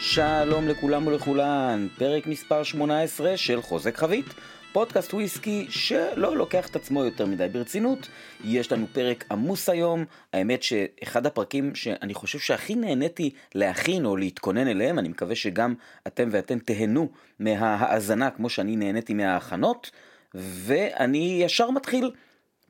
שלום 0.00 0.68
לכולם 0.68 1.06
ולכולן, 1.06 1.88
פרק 1.98 2.26
מספר 2.26 2.62
18 2.62 3.36
של 3.36 3.62
חוזק 3.62 3.96
חבית, 3.96 4.24
פודקאסט 4.72 5.14
וויסקי 5.14 5.66
שלא 5.68 6.36
לוקח 6.36 6.68
את 6.68 6.76
עצמו 6.76 7.04
יותר 7.04 7.26
מדי 7.26 7.48
ברצינות. 7.48 8.08
יש 8.44 8.72
לנו 8.72 8.86
פרק 8.92 9.24
עמוס 9.30 9.68
היום, 9.68 10.04
האמת 10.32 10.62
שאחד 10.62 11.26
הפרקים 11.26 11.74
שאני 11.74 12.14
חושב 12.14 12.38
שהכי 12.38 12.74
נהניתי 12.74 13.30
להכין 13.54 14.04
או 14.04 14.16
להתכונן 14.16 14.68
אליהם, 14.68 14.98
אני 14.98 15.08
מקווה 15.08 15.34
שגם 15.34 15.74
אתם 16.06 16.28
ואתן 16.32 16.58
תהנו 16.58 17.08
מההאזנה 17.38 18.30
כמו 18.30 18.48
שאני 18.48 18.76
נהניתי 18.76 19.14
מההכנות, 19.14 19.90
ואני 20.34 21.40
ישר 21.44 21.70
מתחיל. 21.70 22.10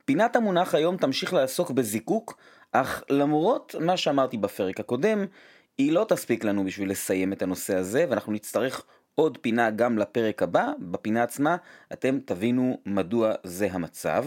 פינת 0.05 0.35
המונח 0.35 0.75
היום 0.75 0.97
תמשיך 0.97 1.33
לעסוק 1.33 1.71
בזיקוק, 1.71 2.37
אך 2.71 3.03
למרות 3.09 3.75
מה 3.79 3.97
שאמרתי 3.97 4.37
בפרק 4.37 4.79
הקודם, 4.79 5.25
היא 5.79 5.91
לא 5.91 6.05
תספיק 6.09 6.43
לנו 6.43 6.65
בשביל 6.65 6.91
לסיים 6.91 7.33
את 7.33 7.41
הנושא 7.41 7.75
הזה, 7.75 8.05
ואנחנו 8.09 8.33
נצטרך 8.33 8.85
עוד 9.15 9.37
פינה 9.37 9.69
גם 9.69 9.97
לפרק 9.97 10.43
הבא. 10.43 10.71
בפינה 10.79 11.23
עצמה 11.23 11.57
אתם 11.93 12.19
תבינו 12.25 12.77
מדוע 12.85 13.33
זה 13.43 13.67
המצב. 13.71 14.25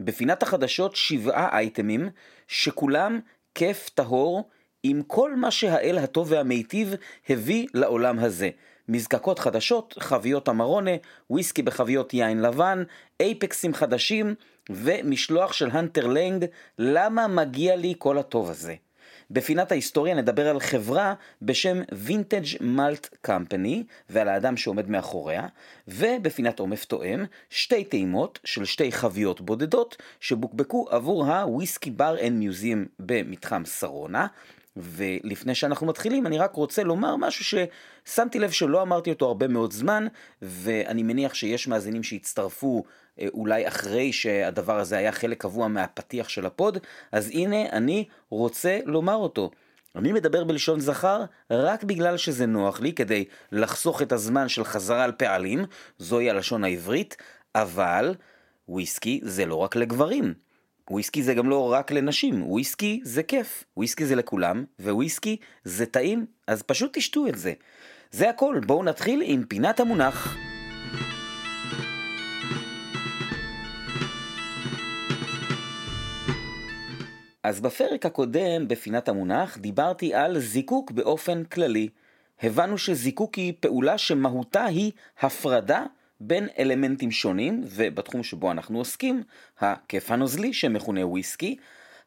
בפינת 0.00 0.42
החדשות 0.42 0.96
שבעה 0.96 1.58
אייטמים, 1.58 2.08
שכולם 2.48 3.20
כיף 3.54 3.88
טהור 3.88 4.48
עם 4.82 5.02
כל 5.02 5.36
מה 5.36 5.50
שהאל 5.50 5.98
הטוב 5.98 6.32
והמיטיב 6.32 6.94
הביא 7.28 7.66
לעולם 7.74 8.18
הזה. 8.18 8.50
מזקקות 8.88 9.38
חדשות, 9.38 9.94
חביות 10.00 10.48
המרונה, 10.48 10.90
וויסקי 11.30 11.62
בחביות 11.62 12.14
יין 12.14 12.42
לבן, 12.42 12.82
Apex 13.20 13.56
ים 13.56 13.74
חדשים 13.74 14.34
ומשלוח 14.70 15.52
של 15.52 15.70
Hunter 15.70 16.06
Laing, 16.06 16.44
למה 16.78 17.26
מגיע 17.28 17.76
לי 17.76 17.94
כל 17.98 18.18
הטוב 18.18 18.50
הזה? 18.50 18.74
בפינת 19.30 19.72
ההיסטוריה 19.72 20.14
נדבר 20.14 20.48
על 20.48 20.60
חברה 20.60 21.14
בשם 21.42 21.80
Vintage 21.92 22.44
Malt 22.60 23.08
Company 23.20 23.84
ועל 24.10 24.28
האדם 24.28 24.56
שעומד 24.56 24.90
מאחוריה, 24.90 25.46
ובפינת 25.88 26.58
עומף 26.58 26.84
תואם, 26.84 27.24
שתי 27.50 27.84
טעימות 27.84 28.38
של 28.44 28.64
שתי 28.64 28.92
חביות 28.92 29.40
בודדות 29.40 29.96
שבוקבקו 30.20 30.86
עבור 30.90 31.26
ה 31.26 31.35
Whisky 31.35 31.90
Bar 31.90 32.16
and 32.26 32.38
Museum 32.38 32.86
במתחם 32.98 33.64
שרונה. 33.64 34.26
ולפני 34.76 35.54
שאנחנו 35.54 35.86
מתחילים, 35.86 36.26
אני 36.26 36.38
רק 36.38 36.54
רוצה 36.54 36.82
לומר 36.82 37.16
משהו 37.16 37.44
ששמתי 38.04 38.38
לב 38.38 38.50
שלא 38.50 38.82
אמרתי 38.82 39.10
אותו 39.10 39.26
הרבה 39.26 39.48
מאוד 39.48 39.72
זמן, 39.72 40.06
ואני 40.42 41.02
מניח 41.02 41.34
שיש 41.34 41.68
מאזינים 41.68 42.02
שהצטרפו 42.02 42.84
אולי 43.32 43.68
אחרי 43.68 44.12
שהדבר 44.12 44.78
הזה 44.78 44.98
היה 44.98 45.12
חלק 45.12 45.40
קבוע 45.40 45.68
מהפתיח 45.68 46.28
של 46.28 46.46
הפוד, 46.46 46.78
אז 47.12 47.30
הנה 47.34 47.62
אני 47.72 48.04
רוצה 48.30 48.78
לומר 48.84 49.14
אותו. 49.14 49.50
אני 49.96 50.12
מדבר 50.12 50.44
בלשון 50.44 50.80
זכר 50.80 51.24
רק 51.50 51.84
בגלל 51.84 52.16
שזה 52.16 52.46
נוח 52.46 52.80
לי, 52.80 52.92
כדי 52.92 53.24
לחסוך 53.52 54.02
את 54.02 54.12
הזמן 54.12 54.48
של 54.48 54.64
חזרה 54.64 55.04
על 55.04 55.12
פעלים, 55.12 55.64
זוהי 55.98 56.30
הלשון 56.30 56.64
העברית, 56.64 57.16
אבל 57.54 58.14
וויסקי 58.68 59.20
זה 59.22 59.46
לא 59.46 59.54
רק 59.54 59.76
לגברים. 59.76 60.34
וויסקי 60.90 61.22
זה 61.22 61.34
גם 61.34 61.50
לא 61.50 61.72
רק 61.72 61.92
לנשים, 61.92 62.50
וויסקי 62.50 63.00
זה 63.04 63.22
כיף, 63.22 63.64
וויסקי 63.76 64.06
זה 64.06 64.14
לכולם, 64.14 64.64
וויסקי 64.80 65.36
זה 65.64 65.86
טעים, 65.86 66.26
אז 66.46 66.62
פשוט 66.62 66.90
תשתו 66.98 67.26
את 67.26 67.38
זה. 67.38 67.52
זה 68.10 68.30
הכל, 68.30 68.60
בואו 68.66 68.82
נתחיל 68.82 69.22
עם 69.24 69.44
פינת 69.44 69.80
המונח. 69.80 70.45
אז 77.46 77.60
בפרק 77.60 78.06
הקודם, 78.06 78.68
בפינת 78.68 79.08
המונח, 79.08 79.58
דיברתי 79.58 80.14
על 80.14 80.38
זיקוק 80.38 80.90
באופן 80.90 81.44
כללי. 81.44 81.88
הבנו 82.42 82.78
שזיקוק 82.78 83.34
היא 83.34 83.52
פעולה 83.60 83.98
שמהותה 83.98 84.64
היא 84.64 84.92
הפרדה 85.20 85.84
בין 86.20 86.48
אלמנטים 86.58 87.10
שונים, 87.10 87.64
ובתחום 87.66 88.22
שבו 88.22 88.50
אנחנו 88.50 88.78
עוסקים, 88.78 89.22
הכיף 89.58 90.10
הנוזלי 90.10 90.52
שמכונה 90.52 91.06
וויסקי, 91.06 91.56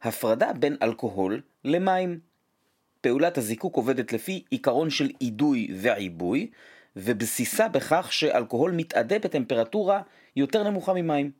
הפרדה 0.01 0.53
בין 0.53 0.75
אלכוהול 0.81 1.41
למים. 1.65 2.19
פעולת 3.01 3.37
הזיקוק 3.37 3.75
עובדת 3.75 4.13
לפי 4.13 4.43
עיקרון 4.49 4.89
של 4.89 5.09
אידוי 5.21 5.67
ועיבוי, 5.75 6.49
ובסיסה 6.95 7.67
בכך 7.67 8.13
שאלכוהול 8.13 8.71
מתאדה 8.71 9.19
בטמפרטורה 9.19 10.01
יותר 10.35 10.69
נמוכה 10.69 10.93
ממים. 10.93 11.31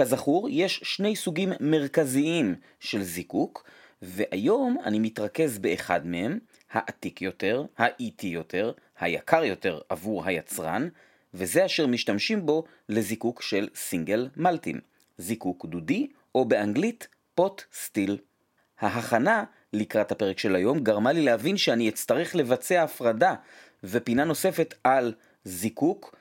כזכור, 0.00 0.48
יש 0.50 0.80
שני 0.84 1.16
סוגים 1.16 1.52
מרכזיים 1.60 2.54
של 2.80 3.02
זיקוק, 3.02 3.64
והיום 4.02 4.76
אני 4.84 4.98
מתרכז 4.98 5.58
באחד 5.58 6.06
מהם, 6.06 6.38
העתיק 6.72 7.22
יותר, 7.22 7.64
האיטי 7.78 8.26
יותר, 8.26 8.72
היקר 9.00 9.44
יותר 9.44 9.80
עבור 9.88 10.24
היצרן, 10.24 10.88
וזה 11.34 11.66
אשר 11.66 11.86
משתמשים 11.86 12.46
בו 12.46 12.64
לזיקוק 12.88 13.42
של 13.42 13.68
סינגל 13.74 14.28
מלטים, 14.36 14.80
זיקוק 15.18 15.66
דודי, 15.66 16.06
או 16.34 16.44
באנגלית 16.44 17.08
פוט 17.34 17.62
סטיל. 17.72 18.18
ההכנה 18.80 19.44
לקראת 19.72 20.12
הפרק 20.12 20.38
של 20.38 20.56
היום 20.56 20.78
גרמה 20.78 21.12
לי 21.12 21.22
להבין 21.22 21.56
שאני 21.56 21.88
אצטרך 21.88 22.34
לבצע 22.34 22.82
הפרדה 22.82 23.34
ופינה 23.84 24.24
נוספת 24.24 24.74
על 24.84 25.14
זיקוק 25.44 26.16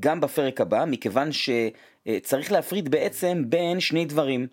גם 0.00 0.20
בפרק 0.20 0.60
הבא, 0.60 0.84
מכיוון 0.86 1.32
שצריך 2.08 2.52
להפריד 2.52 2.88
בעצם 2.88 3.42
בין 3.46 3.80
שני 3.80 4.04
דברים. 4.04 4.46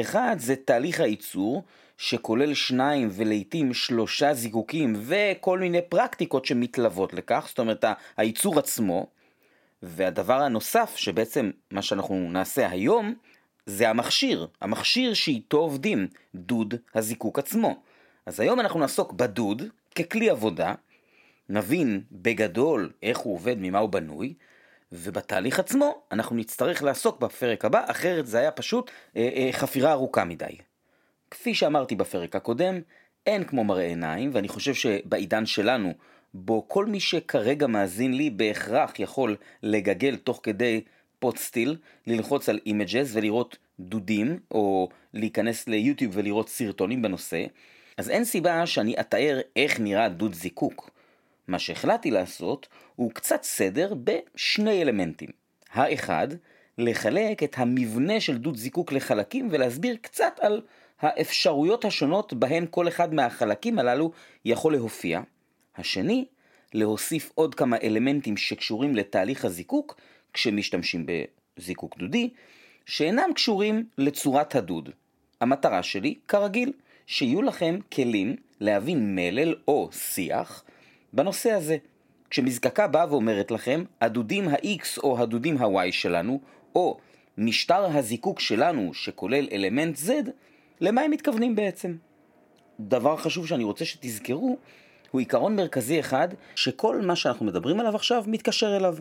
אחד 0.00 0.36
זה 0.38 0.56
תהליך 0.56 1.00
הייצור, 1.00 1.62
שכולל 1.98 2.54
שניים 2.54 3.08
ולעיתים 3.12 3.74
שלושה 3.74 4.34
זיקוקים 4.34 4.96
וכל 4.98 5.58
מיני 5.58 5.82
פרקטיקות 5.88 6.44
שמתלוות 6.44 7.12
לכך, 7.12 7.44
זאת 7.48 7.58
אומרת 7.58 7.84
הייצור 8.16 8.58
עצמו. 8.58 9.06
והדבר 9.82 10.42
הנוסף, 10.42 10.96
שבעצם 10.96 11.50
מה 11.70 11.82
שאנחנו 11.82 12.30
נעשה 12.30 12.70
היום, 12.70 13.14
זה 13.66 13.90
המכשיר, 13.90 14.46
המכשיר 14.60 15.14
שאיתו 15.14 15.58
עובדים, 15.58 16.08
דוד 16.34 16.74
הזיקוק 16.94 17.38
עצמו. 17.38 17.82
אז 18.26 18.40
היום 18.40 18.60
אנחנו 18.60 18.80
נעסוק 18.80 19.12
בדוד 19.12 19.62
ככלי 19.94 20.30
עבודה, 20.30 20.74
נבין 21.48 22.00
בגדול 22.12 22.92
איך 23.02 23.18
הוא 23.18 23.34
עובד, 23.34 23.56
ממה 23.58 23.78
הוא 23.78 23.88
בנוי, 23.88 24.34
ובתהליך 24.92 25.58
עצמו 25.58 26.02
אנחנו 26.12 26.36
נצטרך 26.36 26.82
לעסוק 26.82 27.20
בפרק 27.20 27.64
הבא, 27.64 27.84
אחרת 27.86 28.26
זה 28.26 28.38
היה 28.38 28.50
פשוט 28.50 28.90
אה, 29.16 29.28
אה, 29.34 29.48
חפירה 29.52 29.92
ארוכה 29.92 30.24
מדי. 30.24 30.56
כפי 31.30 31.54
שאמרתי 31.54 31.96
בפרק 31.96 32.36
הקודם, 32.36 32.80
אין 33.26 33.44
כמו 33.44 33.64
מראה 33.64 33.84
עיניים, 33.84 34.30
ואני 34.32 34.48
חושב 34.48 34.74
שבעידן 34.74 35.46
שלנו, 35.46 35.94
בו 36.34 36.68
כל 36.68 36.86
מי 36.86 37.00
שכרגע 37.00 37.66
מאזין 37.66 38.14
לי 38.14 38.30
בהכרח 38.30 39.00
יכול 39.00 39.36
לגגל 39.62 40.16
תוך 40.16 40.40
כדי 40.42 40.80
pot 41.18 41.36
still, 41.36 41.76
ללחוץ 42.06 42.48
על 42.48 42.58
images 42.66 43.16
ולראות 43.16 43.56
דודים, 43.80 44.38
או 44.50 44.88
להיכנס 45.14 45.68
ליוטיוב 45.68 46.12
ולראות 46.16 46.48
סרטונים 46.48 47.02
בנושא, 47.02 47.44
אז 47.96 48.10
אין 48.10 48.24
סיבה 48.24 48.66
שאני 48.66 49.00
אתאר 49.00 49.40
איך 49.56 49.80
נראה 49.80 50.08
דוד 50.08 50.34
זיקוק. 50.34 50.90
מה 51.48 51.58
שהחלטתי 51.58 52.10
לעשות 52.10 52.68
הוא 52.96 53.10
קצת 53.10 53.42
סדר 53.42 53.94
בשני 54.04 54.82
אלמנטים. 54.82 55.28
האחד, 55.72 56.28
לחלק 56.78 57.42
את 57.42 57.54
המבנה 57.58 58.20
של 58.20 58.38
דוד 58.38 58.56
זיקוק 58.56 58.92
לחלקים 58.92 59.48
ולהסביר 59.50 59.96
קצת 60.00 60.32
על 60.40 60.60
האפשרויות 61.00 61.84
השונות 61.84 62.32
בהן 62.32 62.66
כל 62.70 62.88
אחד 62.88 63.14
מהחלקים 63.14 63.78
הללו 63.78 64.12
יכול 64.44 64.72
להופיע. 64.72 65.20
השני, 65.76 66.24
להוסיף 66.74 67.32
עוד 67.34 67.54
כמה 67.54 67.76
אלמנטים 67.82 68.36
שקשורים 68.36 68.96
לתהליך 68.96 69.44
הזיקוק 69.44 70.00
כשמשתמשים 70.32 71.06
בזיקוק 71.56 71.98
דודי, 71.98 72.30
שאינם 72.86 73.30
קשורים 73.34 73.86
לצורת 73.98 74.54
הדוד. 74.54 74.90
המטרה 75.40 75.82
שלי, 75.82 76.14
כרגיל, 76.28 76.72
שיהיו 77.06 77.42
לכם 77.42 77.78
כלים 77.92 78.36
להבין 78.60 79.14
מלל 79.14 79.54
או 79.68 79.88
שיח 79.92 80.64
בנושא 81.12 81.50
הזה. 81.50 81.76
כשמזקקה 82.30 82.86
באה 82.86 83.12
ואומרת 83.12 83.50
לכם, 83.50 83.84
הדודים 84.00 84.48
ה-X 84.48 85.02
או 85.02 85.18
הדודים 85.18 85.62
ה-Y 85.62 85.92
שלנו, 85.92 86.40
או 86.74 86.98
משטר 87.38 87.84
הזיקוק 87.96 88.40
שלנו 88.40 88.94
שכולל 88.94 89.48
אלמנט 89.52 89.96
Z, 89.96 90.10
למה 90.80 91.00
הם 91.00 91.10
מתכוונים 91.10 91.56
בעצם? 91.56 91.96
דבר 92.80 93.16
חשוב 93.16 93.46
שאני 93.46 93.64
רוצה 93.64 93.84
שתזכרו, 93.84 94.58
הוא 95.10 95.18
עיקרון 95.18 95.56
מרכזי 95.56 96.00
אחד, 96.00 96.28
שכל 96.54 97.00
מה 97.00 97.16
שאנחנו 97.16 97.46
מדברים 97.46 97.80
עליו 97.80 97.94
עכשיו 97.94 98.24
מתקשר 98.26 98.76
אליו. 98.76 98.96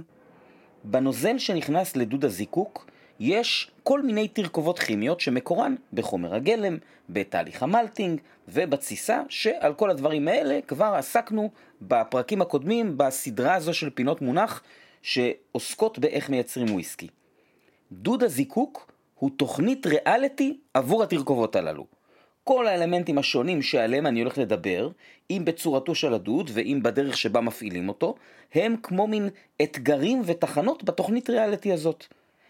בנוזל 0.84 1.38
שנכנס 1.38 1.96
לדוד 1.96 2.26
הזיקוק, 2.26 2.90
יש 3.20 3.72
כל 3.84 4.02
מיני 4.02 4.28
תרכובות 4.28 4.80
כימיות 4.80 5.20
שמקורן 5.20 5.76
בחומר 5.94 6.36
הגלם, 6.36 6.78
בתהליך 7.10 7.64
המלטינג 7.64 8.20
ובתסיסה, 8.48 9.22
שעל 9.30 9.74
כל 9.74 9.90
הדברים 9.90 10.28
האלה 10.28 10.60
כבר 10.68 10.94
עסקנו 10.98 11.50
בפרקים 11.82 12.42
הקודמים 12.42 12.98
בסדרה 12.98 13.56
הזו 13.56 13.74
של 13.74 13.90
פינות 13.90 14.22
מונח 14.22 14.64
שעוסקות 15.02 16.00
באיך 16.00 16.30
מייצרים 16.30 16.74
וויסקי. 16.74 17.08
דוד 17.92 18.24
הזיקוק 18.24 18.92
הוא 19.16 19.30
תוכנית 19.38 19.88
ריאליטי 19.88 20.58
עבור 20.74 21.04
התרכובות 21.04 21.56
הללו. 21.56 21.86
כל 22.44 22.68
האלמנטים 22.68 23.18
השונים 23.18 23.62
שעליהם 23.62 24.08
אני 24.08 24.22
הולך 24.22 24.38
לדבר, 24.38 24.90
אם 25.30 25.42
בצורתו 25.46 25.96
של 25.96 26.14
הדוד 26.14 26.52
ואם 26.54 26.80
בדרך 26.84 27.18
שבה 27.18 27.42
מפעילים 27.42 27.90
אותו, 27.90 28.16
הם 28.54 28.76
כמו 28.84 29.08
מין 29.08 29.30
אתגרים 29.62 30.22
ותחנות 30.26 30.84
בתוכנית 30.84 31.30
ריאליטי 31.30 31.74
הזאת. 31.74 32.08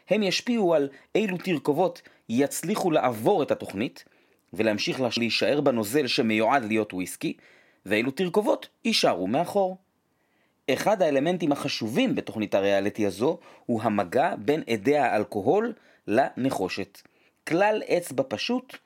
הם 0.09 0.23
ישפיעו 0.23 0.73
על 0.73 0.89
אילו 1.15 1.37
תרכובות 1.37 2.01
יצליחו 2.29 2.91
לעבור 2.91 3.43
את 3.43 3.51
התוכנית 3.51 4.05
ולהמשיך 4.53 5.01
להישאר 5.17 5.61
בנוזל 5.61 6.07
שמיועד 6.07 6.65
להיות 6.65 6.93
וויסקי, 6.93 7.33
ואילו 7.85 8.11
תרכובות 8.11 8.67
יישארו 8.85 9.27
מאחור. 9.27 9.77
אחד 10.69 11.01
האלמנטים 11.01 11.51
החשובים 11.51 12.15
בתוכנית 12.15 12.55
הריאליטי 12.55 13.05
הזו 13.05 13.37
הוא 13.65 13.81
המגע 13.83 14.35
בין 14.35 14.63
אדי 14.73 14.97
האלכוהול 14.97 15.73
לנחושת. 16.07 17.01
כלל 17.47 17.81
אצבע 17.97 18.23
פשוט, 18.27 18.77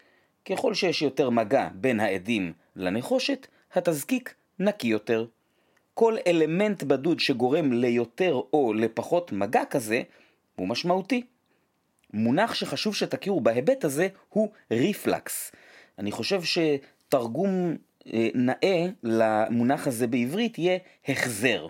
ככל 0.45 0.73
שיש 0.73 1.01
יותר 1.01 1.29
מגע 1.29 1.68
בין 1.73 2.00
העדים 2.00 2.53
לנחושת, 2.75 3.47
התזקיק 3.73 4.33
נקי 4.59 4.88
יותר. 4.88 5.25
כל 5.94 6.18
אלמנט 6.27 6.83
בדוד 6.83 7.19
שגורם 7.19 7.73
ליותר 7.73 8.41
או 8.53 8.73
לפחות 8.73 9.31
מגע 9.31 9.65
כזה, 9.65 10.01
הוא 10.61 10.67
משמעותי. 10.67 11.23
מונח 12.13 12.53
שחשוב 12.53 12.95
שתכירו 12.95 13.41
בהיבט 13.41 13.83
הזה 13.83 14.07
הוא 14.29 14.49
ריפלקס. 14.71 15.51
אני 15.99 16.11
חושב 16.11 16.41
שתרגום 16.43 17.75
אה, 18.13 18.27
נאה 18.35 18.85
למונח 19.03 19.87
הזה 19.87 20.07
בעברית 20.07 20.57
יהיה 20.59 20.77
החזר, 21.07 21.67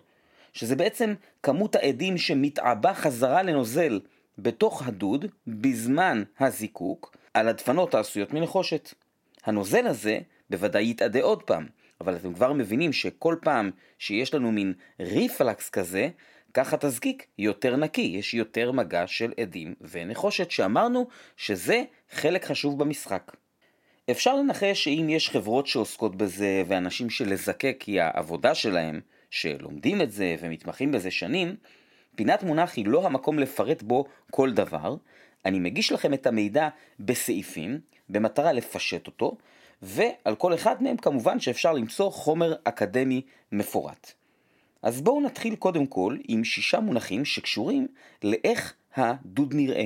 שזה 0.53 0.75
בעצם 0.75 1.13
כמות 1.43 1.75
העדים 1.75 2.17
שמתעבה 2.17 2.93
חזרה 2.93 3.43
לנוזל 3.43 3.99
בתוך 4.37 4.87
הדוד 4.87 5.25
בזמן 5.47 6.23
הזיקוק 6.39 7.15
על 7.33 7.47
הדפנות 7.47 7.95
העשויות 7.95 8.33
מנחושת. 8.33 8.93
הנוזל 9.43 9.87
הזה 9.87 10.19
בוודאי 10.49 10.89
יתאדה 10.89 11.21
עוד 11.21 11.43
פעם, 11.43 11.65
אבל 12.01 12.15
אתם 12.15 12.33
כבר 12.33 12.53
מבינים 12.53 12.93
שכל 12.93 13.35
פעם 13.41 13.71
שיש 13.99 14.33
לנו 14.33 14.51
מין 14.51 14.73
ריפלקס 14.99 15.69
כזה, 15.69 16.09
ככה 16.53 16.77
תזקיק 16.77 17.25
יותר 17.37 17.75
נקי, 17.75 18.01
יש 18.01 18.33
יותר 18.33 18.71
מגע 18.71 19.07
של 19.07 19.33
עדים 19.41 19.75
ונחושת, 19.81 20.51
שאמרנו 20.51 21.07
שזה 21.37 21.83
חלק 22.11 22.45
חשוב 22.45 22.79
במשחק. 22.79 23.31
אפשר 24.11 24.35
לנחש 24.35 24.83
שאם 24.83 25.07
יש 25.09 25.29
חברות 25.29 25.67
שעוסקות 25.67 26.15
בזה 26.15 26.63
ואנשים 26.67 27.09
שלזקק 27.09 27.83
היא 27.87 28.01
העבודה 28.01 28.55
שלהם, 28.55 29.01
שלומדים 29.29 30.01
את 30.01 30.11
זה 30.11 30.35
ומתמחים 30.39 30.91
בזה 30.91 31.11
שנים, 31.11 31.55
פינת 32.15 32.43
מונח 32.43 32.73
היא 32.75 32.85
לא 32.87 33.05
המקום 33.05 33.39
לפרט 33.39 33.81
בו 33.81 34.05
כל 34.31 34.51
דבר, 34.51 34.95
אני 35.45 35.59
מגיש 35.59 35.91
לכם 35.91 36.13
את 36.13 36.27
המידע 36.27 36.69
בסעיפים, 36.99 37.79
במטרה 38.09 38.51
לפשט 38.51 39.07
אותו, 39.07 39.37
ועל 39.81 40.35
כל 40.35 40.53
אחד 40.53 40.83
מהם 40.83 40.97
כמובן 40.97 41.39
שאפשר 41.39 41.73
למצוא 41.73 42.11
חומר 42.11 42.55
אקדמי 42.63 43.21
מפורט. 43.51 44.13
אז 44.81 45.01
בואו 45.01 45.21
נתחיל 45.21 45.55
קודם 45.55 45.85
כל 45.85 46.17
עם 46.27 46.43
שישה 46.43 46.79
מונחים 46.79 47.25
שקשורים 47.25 47.87
לאיך 48.23 48.73
הדוד 48.95 49.53
נראה. 49.53 49.85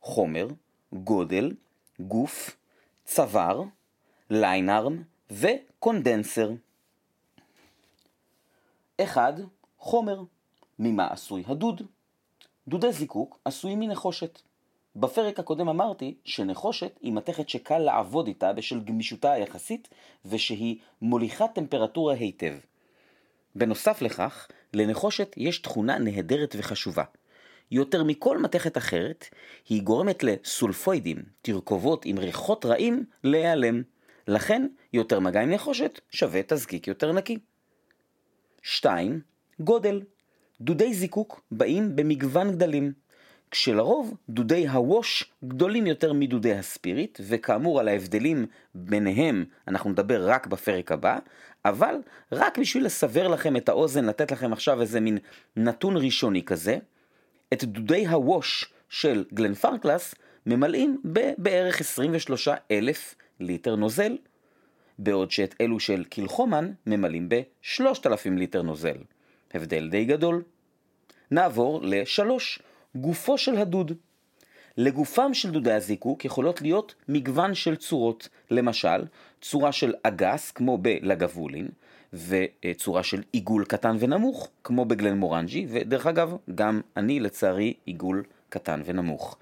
חומר, 0.00 0.48
גודל, 0.92 1.52
גוף, 2.00 2.56
צוואר, 3.04 3.62
ליינארם 4.30 5.02
וקונדנסר. 5.30 6.50
1. 9.02 9.34
חומר. 9.78 10.22
ממה 10.78 11.06
עשוי 11.06 11.42
הדוד? 11.46 11.82
דודי 12.68 12.92
זיקוק 12.92 13.38
עשויים 13.44 13.80
מנחושת. 13.80 14.40
בפרק 14.96 15.38
הקודם 15.38 15.68
אמרתי 15.68 16.14
שנחושת 16.24 16.98
היא 17.02 17.12
מתכת 17.12 17.48
שקל 17.48 17.78
לעבוד 17.78 18.26
איתה 18.26 18.52
בשל 18.52 18.80
גמישותה 18.80 19.32
היחסית 19.32 19.88
ושהיא 20.24 20.76
מוליכת 21.02 21.50
טמפרטורה 21.54 22.14
היטב. 22.14 22.54
בנוסף 23.54 24.02
לכך, 24.02 24.48
לנחושת 24.74 25.34
יש 25.36 25.58
תכונה 25.58 25.98
נהדרת 25.98 26.56
וחשובה. 26.58 27.04
יותר 27.70 28.04
מכל 28.04 28.38
מתכת 28.38 28.76
אחרת, 28.76 29.24
היא 29.68 29.82
גורמת 29.82 30.22
לסולפוידים, 30.22 31.22
תרכובות 31.42 32.04
עם 32.04 32.18
ריחות 32.18 32.64
רעים, 32.64 33.04
להיעלם. 33.24 33.82
לכן, 34.28 34.66
יותר 34.92 35.20
מגע 35.20 35.40
עם 35.40 35.50
נחושת 35.50 36.00
שווה 36.10 36.40
תזקיק 36.46 36.88
יותר 36.88 37.12
נקי. 37.12 37.38
2. 38.62 39.20
גודל. 39.60 40.02
דודי 40.60 40.94
זיקוק 40.94 41.40
באים 41.50 41.96
במגוון 41.96 42.52
גדלים. 42.52 42.92
כשלרוב 43.50 44.14
דודי 44.28 44.68
הווש 44.68 45.32
גדולים 45.44 45.86
יותר 45.86 46.12
מדודי 46.12 46.52
הספיריט, 46.52 47.20
וכאמור 47.26 47.80
על 47.80 47.88
ההבדלים 47.88 48.46
ביניהם 48.74 49.44
אנחנו 49.68 49.90
נדבר 49.90 50.28
רק 50.30 50.46
בפרק 50.46 50.92
הבא, 50.92 51.18
אבל 51.64 51.94
רק 52.32 52.58
בשביל 52.58 52.84
לסבר 52.84 53.28
לכם 53.28 53.56
את 53.56 53.68
האוזן, 53.68 54.04
לתת 54.04 54.32
לכם 54.32 54.52
עכשיו 54.52 54.80
איזה 54.80 55.00
מין 55.00 55.18
נתון 55.56 55.96
ראשוני 55.96 56.42
כזה, 56.42 56.78
את 57.52 57.64
דודי 57.64 58.06
הווש 58.06 58.72
של 58.88 59.24
גלן 59.34 59.54
פרקלס 59.54 60.14
ממלאים 60.46 61.00
בבערך 61.04 61.80
23 61.80 62.48
אלף 62.70 63.14
ליטר 63.40 63.76
נוזל, 63.76 64.16
בעוד 64.98 65.30
שאת 65.30 65.54
אלו 65.60 65.80
של 65.80 66.04
קילחומן 66.04 66.72
ממלאים 66.86 67.28
ב-3,000 67.28 68.30
ליטר 68.36 68.62
נוזל. 68.62 68.96
הבדל 69.54 69.88
די 69.88 70.04
גדול. 70.04 70.42
נעבור 71.30 71.80
לשלוש. 71.82 72.58
גופו 72.96 73.38
של 73.38 73.56
הדוד. 73.56 73.92
לגופם 74.76 75.34
של 75.34 75.50
דודי 75.50 75.72
הזיקוק 75.72 76.24
יכולות 76.24 76.62
להיות 76.62 76.94
מגוון 77.08 77.54
של 77.54 77.76
צורות, 77.76 78.28
למשל, 78.50 79.04
צורה 79.40 79.72
של 79.72 79.94
אגס 80.02 80.50
כמו 80.50 80.78
בלגבולין, 80.78 81.68
וצורה 82.12 83.02
של 83.02 83.22
עיגול 83.32 83.64
קטן 83.64 83.96
ונמוך 83.98 84.48
כמו 84.64 84.84
בגלן 84.84 85.18
מורנג'י, 85.18 85.66
ודרך 85.68 86.06
אגב, 86.06 86.36
גם 86.54 86.80
אני 86.96 87.20
לצערי 87.20 87.74
עיגול 87.84 88.24
קטן 88.48 88.82
ונמוך. 88.84 89.36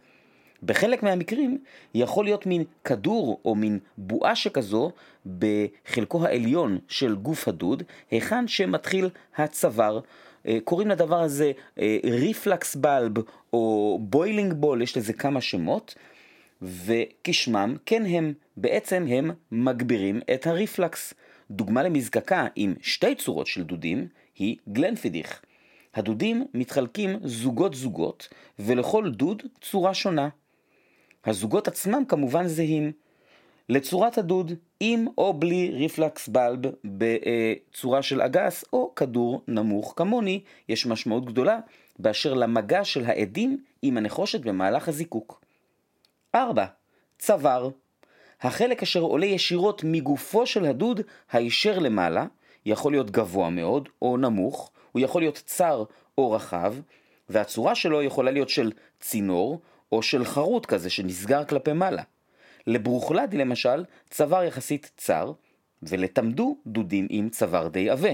בחלק 0.62 1.02
מהמקרים 1.02 1.58
יכול 1.94 2.25
להיות 2.25 2.46
מין 2.46 2.64
כדור 2.84 3.40
או 3.44 3.54
מין 3.54 3.78
בועה 3.99 4.37
שכזו 4.37 4.90
בחלקו 5.38 6.26
העליון 6.26 6.78
של 6.88 7.14
גוף 7.14 7.49
הדוד, 7.49 7.82
היכן 8.10 8.49
שמתחיל 8.49 9.08
הצוואר 9.37 10.00
קוראים 10.64 10.88
לדבר 10.88 11.20
הזה 11.20 11.52
reflux 12.04 12.76
bulb 12.76 13.12
או 13.52 13.98
boiling 14.02 14.52
ball, 14.52 14.82
יש 14.82 14.96
לזה 14.96 15.12
כמה 15.12 15.40
שמות, 15.40 15.94
וכשמם, 16.62 17.76
כן 17.86 18.06
הם, 18.06 18.32
בעצם 18.56 19.06
הם 19.08 19.30
מגבירים 19.52 20.20
את 20.34 20.46
הריפלקס. 20.46 21.14
דוגמה 21.50 21.82
למזקקה 21.82 22.46
עם 22.56 22.75
שתי 22.80 23.14
צורות 23.14 23.46
של 23.46 23.62
דודים 23.62 24.08
היא 24.38 24.56
גלנפידיך. 24.68 25.40
הדודים 25.94 26.46
מתחלקים 26.54 27.16
זוגות 27.25 27.75
זוגות, 27.75 28.28
ולכל 28.58 29.11
דוד 29.11 29.42
צורה 29.61 29.94
שונה. 29.94 30.28
הזוגות 31.25 31.68
עצמם 31.68 32.02
כמובן 32.08 32.46
זהים. 32.46 32.92
לצורת 33.69 34.19
הדוד, 34.19 34.52
עם 34.81 35.07
או 35.19 35.35
בלי 35.35 35.71
reflux 35.71 36.28
bulb 36.28 36.59
בצורה 36.85 38.02
של 38.02 38.23
אגס 38.23 38.64
או 38.73 38.95
כדור 38.95 39.42
נמוך 39.49 39.95
כמוני, 39.97 40.40
יש 40.69 40.87
משמעות 40.87 41.25
גדולה 41.25 41.59
באשר 41.99 42.35
למגע 42.35 42.85
של 42.85 43.04
העדים 43.04 43.59
עם 43.83 43.97
הנחושת 43.97 44.40
במהלך 44.40 44.88
הזיקוק. 44.88 45.45
4. 46.35 46.64
צוואר 47.19 47.71
החלק 48.40 48.83
אשר 48.83 49.00
עולה 49.00 49.26
ישירות 49.26 49.83
מגופו 49.85 50.47
של 50.47 50.64
הדוד 50.64 51.00
הישר 51.33 51.78
למעלה, 51.78 52.26
יכול 52.66 52.92
להיות 52.92 53.11
גבוה 53.11 53.50
מאוד 53.50 53.88
או 54.02 54.16
נמוך, 54.16 54.71
הוא 54.92 55.02
יכול 55.02 55.23
להיות 55.23 55.42
צר 55.47 55.85
או 56.19 56.33
רחב, 56.33 56.75
והצורה 57.28 57.75
שלו 57.75 58.02
יכולה 58.02 58.31
להיות 58.31 58.49
של 58.49 58.73
צינור 59.00 59.61
או 59.92 60.02
של 60.02 60.25
חרוט 60.25 60.66
כזה 60.66 60.90
שנסגר 60.90 61.45
כלפי 61.45 61.73
מעלה. 61.73 62.02
לברוכלדי 62.66 63.37
למשל, 63.37 63.85
צוואר 64.11 64.45
יחסית 64.45 64.90
צר, 64.97 65.33
ולטמדו 65.83 66.57
דודים 66.66 67.07
עם 67.11 67.28
צוואר 67.28 67.69
די 67.69 67.90
עבה. 67.90 68.11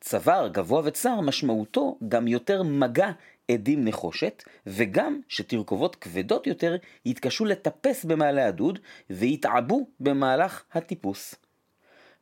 צוואר 0.00 0.48
גבוה 0.48 0.82
וצר 0.84 1.20
משמעותו 1.20 1.98
גם 2.08 2.28
יותר 2.28 2.62
מגע 2.62 3.10
עדים 3.50 3.84
נחושת, 3.84 4.42
וגם 4.66 5.20
שתרכובות 5.28 5.96
כבדות 5.96 6.46
יותר 6.46 6.76
יתקשו 7.04 7.44
לטפס 7.44 8.04
במעלה 8.04 8.46
הדוד 8.46 8.78
ויתעבו 9.10 9.86
במהלך 10.00 10.64
הטיפוס. 10.72 11.34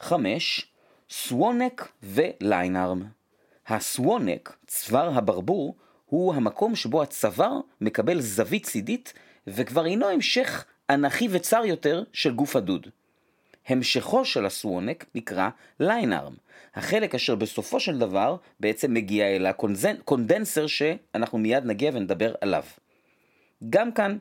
5. 0.01 0.73
סוונק 1.11 1.93
וליינארם. 2.03 3.03
הסוונק, 3.67 4.57
צוואר 4.67 5.19
הברבור, 5.19 5.77
הוא 6.07 6.35
המקום 6.35 6.77
שבו 6.77 7.03
הצוואר 7.03 7.61
מקבל 7.81 8.21
זווית 8.21 8.67
צידית 8.67 9.13
וכבר 9.47 9.87
אינו 9.87 10.09
המשך 10.09 10.65
אנכי 10.91 11.29
וצר 11.31 11.63
יותר 11.65 12.03
של 12.13 12.35
גוף 12.35 12.57
הדוד. 12.57 12.87
המשכו 13.69 14.25
של 14.25 14.47
הסוונק 14.47 15.05
נקרא 15.15 15.49
ליינארם, 15.81 16.35
החלק 16.75 17.15
אשר 17.15 17.35
בסופו 17.35 17.81
של 17.81 17.99
דבר 17.99 18.37
בעצם 18.61 18.95
מגיע 18.95 19.27
אל 19.27 19.47
הקונדנסר 19.47 20.67
שאנחנו 20.67 21.39
מיד 21.39 21.65
נגיע 21.65 21.91
ונדבר 21.95 22.35
עליו. 22.41 22.63
גם 23.71 23.93
כאן, 23.93 24.19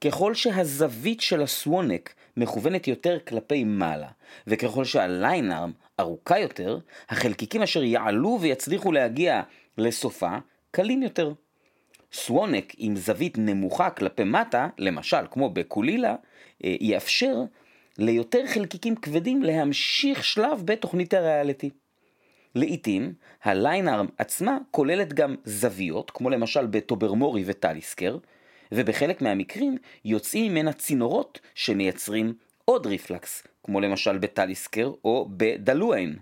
ככל 0.00 0.34
שהזווית 0.34 1.20
של 1.20 1.42
הסוונק 1.42 2.14
מכוונת 2.36 2.88
יותר 2.88 3.18
כלפי 3.28 3.64
מעלה, 3.64 4.08
וככל 4.46 4.84
שהליינארם 4.84 5.72
ארוכה 6.00 6.38
יותר, 6.38 6.78
החלקיקים 7.08 7.62
אשר 7.62 7.82
יעלו 7.82 8.38
ויצליחו 8.40 8.92
להגיע 8.92 9.42
לסופה 9.78 10.36
קלים 10.70 11.02
יותר. 11.02 11.32
סוונק 12.12 12.72
עם 12.78 12.96
זווית 12.96 13.38
נמוכה 13.38 13.90
כלפי 13.90 14.24
מטה, 14.24 14.68
למשל 14.78 15.26
כמו 15.30 15.50
בקולילה, 15.50 16.14
אה, 16.64 16.76
יאפשר 16.80 17.34
ליותר 17.98 18.46
חלקיקים 18.46 18.96
כבדים 18.96 19.42
להמשיך 19.42 20.24
שלב 20.24 20.62
בתוכנית 20.64 21.14
הריאליטי. 21.14 21.70
לעיתים, 22.54 23.12
הליינארם 23.42 24.06
עצמה 24.18 24.58
כוללת 24.70 25.12
גם 25.12 25.34
זוויות, 25.44 26.10
כמו 26.10 26.30
למשל 26.30 26.66
בטוברמורי 26.66 27.42
וטליסקר, 27.46 28.16
ובחלק 28.72 29.22
מהמקרים 29.22 29.76
יוצאים 30.04 30.52
ממנה 30.52 30.72
צינורות 30.72 31.40
שמייצרים 31.54 32.34
עוד 32.64 32.86
ריפלקס, 32.86 33.42
כמו 33.62 33.80
למשל 33.80 34.18
בטליסקר 34.18 34.92
או 35.04 35.28
בדלואין. 35.30 36.16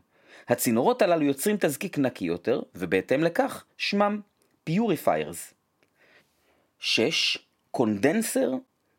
הצינורות 0.48 1.02
הללו 1.02 1.24
יוצרים 1.24 1.56
תזקיק 1.60 1.98
נקי 1.98 2.24
יותר, 2.24 2.62
ובהתאם 2.74 3.24
לכך 3.24 3.64
שמם 3.78 4.20
purifiers. 4.64 5.53
6. 6.86 7.38
condenser 7.70 8.52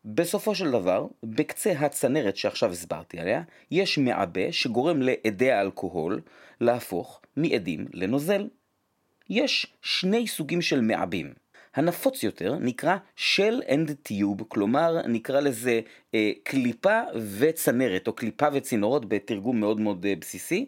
בסופו 0.06 0.56
של 0.56 0.72
דבר, 0.72 1.08
בקצה 1.24 1.72
הצנרת 1.72 2.38
שעכשיו 2.38 2.72
הסברתי 2.72 3.20
עליה, 3.20 3.42
יש 3.72 3.98
מעבה 3.98 4.52
שגורם 4.52 5.02
לאדי 5.02 5.52
האלכוהול 5.52 6.22
להפוך 6.62 7.22
מאדים 7.38 7.86
לנוזל. 7.94 8.48
יש 9.30 9.68
שני 9.82 10.28
סוגים 10.28 10.62
של 10.62 10.82
מעבים. 10.82 11.34
הנפוץ 11.76 12.24
יותר 12.24 12.56
נקרא 12.60 12.98
shell 13.18 13.64
and 13.68 14.10
tube, 14.10 14.44
כלומר 14.48 15.08
נקרא 15.08 15.40
לזה 15.40 15.82
אה, 16.14 16.32
קליפה 16.44 17.02
וצנרת, 17.40 18.08
או 18.08 18.14
קליפה 18.14 18.48
וצינורות 18.54 19.10
בתרגום 19.10 19.60
מאוד 19.60 19.80
מאוד 19.80 20.06
אה, 20.06 20.14
בסיסי. 20.22 20.66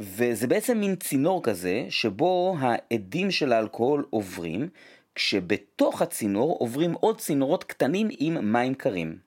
וזה 0.00 0.46
בעצם 0.46 0.78
מין 0.78 0.96
צינור 0.96 1.42
כזה, 1.42 1.86
שבו 1.90 2.56
העדים 2.60 3.30
של 3.30 3.52
האלכוהול 3.52 4.06
עוברים, 4.10 4.68
כשבתוך 5.14 6.02
הצינור 6.02 6.56
עוברים 6.58 6.92
עוד 6.92 7.20
צינורות 7.20 7.64
קטנים 7.64 8.08
עם 8.18 8.52
מים 8.52 8.74
קרים. 8.74 9.18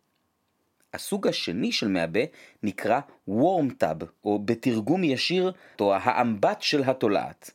הסוג 0.93 1.27
השני 1.27 1.71
של 1.71 1.87
מעבה 1.87 2.19
נקרא 2.63 2.99
Warm 3.29 3.83
Tub, 3.83 4.05
או 4.23 4.39
בתרגום 4.45 5.03
ישיר, 5.03 5.51
או 5.79 5.95
האמבט 5.95 6.61
של 6.61 6.83
התולעת. 6.83 7.51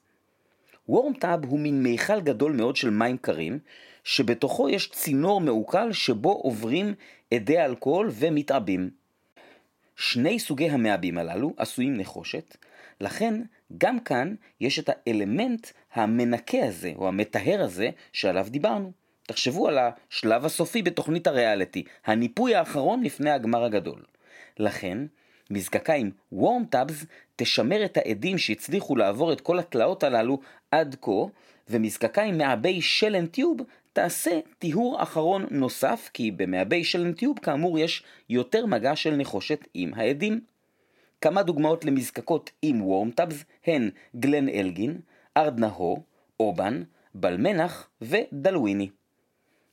Warm 0.90 1.22
Tub 1.22 1.46
הוא 1.46 1.58
מין 1.58 1.82
מיכל 1.82 2.20
גדול 2.20 2.52
מאוד 2.52 2.76
של 2.76 2.90
מים 2.90 3.18
קרים, 3.18 3.58
שבתוכו 4.04 4.68
יש 4.68 4.90
צינור 4.90 5.40
מעוקל 5.40 5.92
שבו 5.92 6.32
עוברים 6.32 6.94
אדי 7.34 7.64
אלכוהול 7.64 8.10
ומתעבים. 8.12 8.90
שני 9.96 10.38
סוגי 10.38 10.70
המעבים 10.70 11.18
הללו 11.18 11.54
עשויים 11.56 11.96
נחושת, 11.96 12.56
לכן 13.00 13.42
גם 13.78 14.00
כאן 14.00 14.34
יש 14.60 14.78
את 14.78 14.90
האלמנט 14.92 15.66
המנקה 15.94 16.66
הזה, 16.66 16.92
או 16.96 17.08
המטהר 17.08 17.62
הזה, 17.62 17.90
שעליו 18.12 18.46
דיברנו. 18.50 18.92
תחשבו 19.22 19.68
על 19.68 19.78
השלב 19.78 20.44
הסופי 20.44 20.82
בתוכנית 20.82 21.26
הריאליטי, 21.26 21.84
הניפוי 22.06 22.54
האחרון 22.54 23.02
לפני 23.02 23.30
הגמר 23.30 23.64
הגדול. 23.64 24.02
לכן, 24.58 24.98
מזקקה 25.50 25.94
עם 25.94 26.10
וורם 26.32 26.64
טאבס 26.64 27.06
תשמר 27.36 27.84
את 27.84 27.96
העדים 27.96 28.38
שהצליחו 28.38 28.96
לעבור 28.96 29.32
את 29.32 29.40
כל 29.40 29.58
התלאות 29.58 30.02
הללו 30.02 30.40
עד 30.70 30.96
כה, 31.00 31.10
ומזקקה 31.68 32.22
עם 32.22 32.38
מעבי 32.38 32.82
שלן 32.82 33.26
טיוב 33.26 33.60
תעשה 33.92 34.38
טיהור 34.58 35.02
אחרון 35.02 35.46
נוסף, 35.50 36.10
כי 36.14 36.30
במעבי 36.30 36.84
שלן 36.84 37.12
טיוב 37.12 37.38
כאמור 37.38 37.78
יש 37.78 38.02
יותר 38.28 38.66
מגע 38.66 38.96
של 38.96 39.16
נחושת 39.16 39.68
עם 39.74 39.94
העדים. 39.94 40.40
כמה 41.20 41.42
דוגמאות 41.42 41.84
למזקקות 41.84 42.50
עם 42.62 42.82
וורמטאבס 42.82 43.44
הן 43.66 43.90
גלן 44.16 44.48
אלגין, 44.48 45.00
ארדנהו, 45.36 46.02
אובן, 46.40 46.82
בלמנח 47.14 47.90
ודלוויני. 48.02 48.88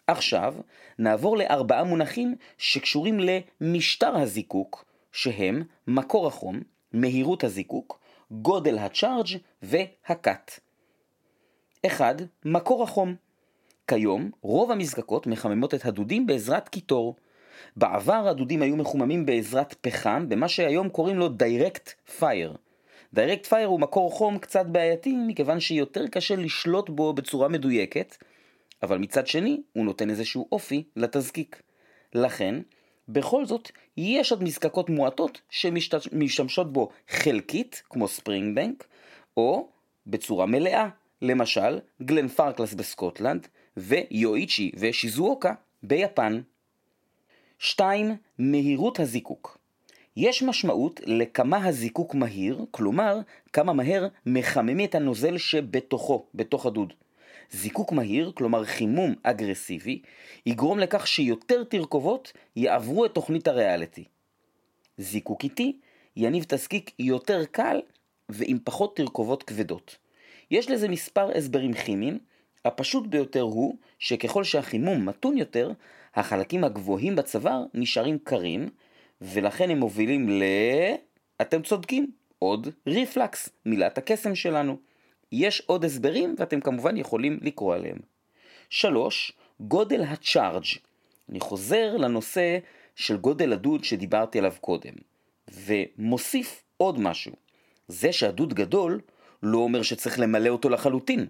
עכשיו 0.07 0.55
נעבור 0.99 1.37
לארבעה 1.37 1.83
מונחים 1.83 2.35
שקשורים 2.57 3.19
למשטר 3.61 4.17
הזיקוק, 4.17 4.85
שהם 5.11 5.63
מקור 5.87 6.27
החום, 6.27 6.61
מהירות 6.93 7.43
הזיקוק, 7.43 7.99
גודל 8.31 8.77
ה 8.77 8.84
charge 8.84 9.27
וה 9.61 9.94
cut. 9.94 10.59
1. 11.85 12.15
מקור 12.45 12.83
החום 12.83 13.15
כיום 13.87 14.31
רוב 14.41 14.71
המזקקות 14.71 15.27
מחממות 15.27 15.73
את 15.73 15.85
הדודים 15.85 16.27
בעזרת 16.27 16.69
קיטור. 16.69 17.15
בעבר 17.75 18.27
הדודים 18.27 18.61
היו 18.61 18.75
מחוממים 18.75 19.25
בעזרת 19.25 19.75
פחם, 19.81 20.29
במה 20.29 20.47
שהיום 20.47 20.89
קוראים 20.89 21.17
לו 21.17 21.29
direct 21.29 21.93
fire. 22.19 22.55
direct 23.13 23.45
fire 23.45 23.67
הוא 23.67 23.79
מקור 23.79 24.11
חום 24.11 24.37
קצת 24.39 24.65
בעייתי, 24.65 25.15
מכיוון 25.27 25.59
שיותר 25.59 26.07
קשה 26.07 26.35
לשלוט 26.35 26.89
בו 26.89 27.13
בצורה 27.13 27.47
מדויקת, 27.47 28.17
אבל 28.83 28.97
מצד 28.97 29.27
שני 29.27 29.61
הוא 29.73 29.85
נותן 29.85 30.09
איזשהו 30.09 30.47
אופי 30.51 30.83
לתזקיק. 30.95 31.61
לכן, 32.13 32.55
בכל 33.09 33.45
זאת, 33.45 33.71
יש 33.97 34.31
עוד 34.31 34.43
מזקקות 34.43 34.89
מועטות 34.89 35.41
שמשתמשות 35.49 36.73
בו 36.73 36.89
חלקית, 37.09 37.83
כמו 37.89 38.07
ספרינג 38.07 38.55
בנק, 38.55 38.87
או 39.37 39.69
בצורה 40.07 40.45
מלאה, 40.45 40.89
למשל 41.21 41.79
גלן 42.01 42.27
פרקלס 42.27 42.73
בסקוטלנד, 42.73 43.47
ויואיצ'י 43.77 44.71
ושיזואוקה 44.79 45.53
ביפן. 45.83 46.41
2. 47.59 48.15
מהירות 48.37 48.99
הזיקוק 48.99 49.56
יש 50.17 50.43
משמעות 50.43 50.99
לכמה 51.05 51.65
הזיקוק 51.65 52.15
מהיר, 52.15 52.65
כלומר, 52.71 53.19
כמה 53.53 53.73
מהר 53.73 54.07
מחממים 54.25 54.83
את 54.83 54.95
הנוזל 54.95 55.37
שבתוכו, 55.37 56.25
בתוך 56.33 56.65
הדוד. 56.65 56.93
זיקוק 57.51 57.91
מהיר, 57.91 58.31
כלומר 58.35 58.65
חימום 58.65 59.15
אגרסיבי, 59.23 60.01
יגרום 60.45 60.79
לכך 60.79 61.07
שיותר 61.07 61.63
תרכובות 61.63 62.33
יעברו 62.55 63.05
את 63.05 63.13
תוכנית 63.13 63.47
הריאליטי. 63.47 64.03
זיקוק 64.97 65.43
איטי 65.43 65.79
יניב 66.15 66.45
תזקיק 66.47 66.91
יותר 66.99 67.45
קל 67.45 67.81
ועם 68.29 68.57
פחות 68.63 68.95
תרכובות 68.95 69.43
כבדות. 69.43 69.97
יש 70.51 70.69
לזה 70.69 70.87
מספר 70.87 71.37
הסברים 71.37 71.73
כימיים, 71.73 72.19
הפשוט 72.65 73.07
ביותר 73.07 73.41
הוא 73.41 73.75
שככל 73.99 74.43
שהחימום 74.43 75.05
מתון 75.05 75.37
יותר, 75.37 75.71
החלקים 76.15 76.63
הגבוהים 76.63 77.15
בצוואר 77.15 77.63
נשארים 77.73 78.17
קרים, 78.23 78.69
ולכן 79.21 79.69
הם 79.69 79.77
מובילים 79.77 80.29
ל... 80.29 80.43
אתם 81.41 81.61
צודקים, 81.61 82.11
עוד 82.39 82.67
ריפלקס, 82.87 83.49
מילת 83.65 83.97
הקסם 83.97 84.35
שלנו. 84.35 84.77
יש 85.31 85.61
עוד 85.65 85.85
הסברים 85.85 86.35
ואתם 86.37 86.61
כמובן 86.61 86.97
יכולים 86.97 87.39
לקרוא 87.41 87.75
עליהם. 87.75 87.97
3. 88.69 89.31
גודל 89.59 90.03
הצ'ארג' 90.03 90.65
אני 91.29 91.39
חוזר 91.39 91.97
לנושא 91.97 92.57
של 92.95 93.17
גודל 93.17 93.53
הדוד 93.53 93.83
שדיברתי 93.83 94.39
עליו 94.39 94.53
קודם, 94.61 94.93
ומוסיף 95.47 96.63
עוד 96.77 96.99
משהו. 96.99 97.31
זה 97.87 98.11
שהדוד 98.11 98.53
גדול 98.53 99.01
לא 99.43 99.57
אומר 99.57 99.81
שצריך 99.81 100.19
למלא 100.19 100.49
אותו 100.49 100.69
לחלוטין. 100.69 101.27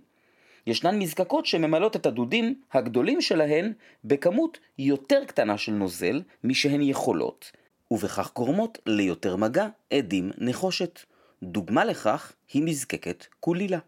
ישנן 0.68 1.00
מזקקות 1.00 1.46
שממלאות 1.46 1.96
את 1.96 2.06
הדודים 2.06 2.62
הגדולים 2.74 3.22
שלהן 3.22 3.74
בכמות 4.04 4.60
יותר 4.78 5.26
קטנה 5.26 5.58
של 5.58 5.72
נוזל 5.72 6.22
משהן 6.44 6.82
יכולות, 6.82 7.52
ובכך 7.92 8.32
גורמות 8.36 8.78
ליותר 8.86 9.36
מגע 9.36 9.68
עדים 9.94 10.32
נחושת. 10.38 11.00
דוגמה 11.44 11.86
לכך 11.86 12.34
היא 12.54 12.64
מזקקת 12.64 13.26
קולילה. 13.40 13.80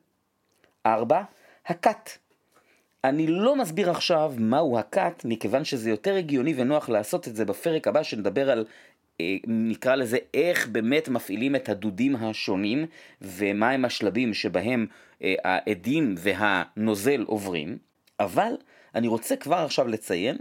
4. 0.85 1.21
הקאט 1.65 2.09
אני 3.03 3.27
לא 3.27 3.55
מסביר 3.55 3.91
עכשיו 3.91 4.33
מהו 4.37 4.79
הקאט, 4.79 5.25
מכיוון 5.25 5.63
שזה 5.63 5.89
יותר 5.89 6.15
הגיוני 6.15 6.53
ונוח 6.57 6.89
לעשות 6.89 7.27
את 7.27 7.35
זה 7.35 7.45
בפרק 7.45 7.87
הבא 7.87 8.03
שנדבר 8.03 8.49
על 8.51 8.65
אה, 9.21 9.35
נקרא 9.47 9.95
לזה 9.95 10.17
איך 10.33 10.67
באמת 10.67 11.09
מפעילים 11.09 11.55
את 11.55 11.69
הדודים 11.69 12.15
השונים 12.15 12.85
ומהם 13.21 13.85
השלבים 13.85 14.33
שבהם 14.33 14.87
אה, 15.23 15.35
העדים 15.43 16.15
והנוזל 16.17 17.23
עוברים, 17.27 17.77
אבל 18.19 18.53
אני 18.95 19.07
רוצה 19.07 19.35
כבר 19.35 19.57
עכשיו 19.57 19.87
לציין 19.87 20.37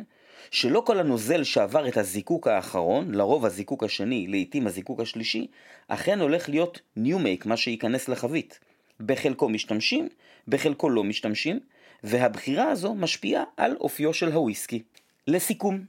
שלא 0.51 0.83
כל 0.87 0.99
הנוזל 0.99 1.45
שעבר 1.45 1.89
את 1.89 1.97
הזיקוק 1.97 2.47
האחרון, 2.47 3.15
לרוב 3.15 3.47
הזיקוק 3.47 3.85
השני, 3.85 4.27
לעיתים 4.29 4.67
הזיקוק 4.67 5.01
השלישי, 5.01 5.47
אכן 5.89 6.21
הולך 6.21 6.49
להיות 6.49 6.81
ניו 6.97 7.19
מייק, 7.19 7.47
מה 7.47 7.57
שייכנס 7.57 8.09
לחבית. 8.09 8.59
בחלקו 9.01 9.49
משתמשים, 9.49 10.09
בחלקו 10.49 10.91
לא 10.91 11.05
משתמשים, 11.05 11.61
והבחירה 12.05 12.71
הזו 12.71 12.95
משפיעה 12.95 13.45
על 13.57 13.77
אופיו 13.81 14.15
של 14.15 14.33
הוויסקי. 14.33 14.83
לסיכום, 15.27 15.81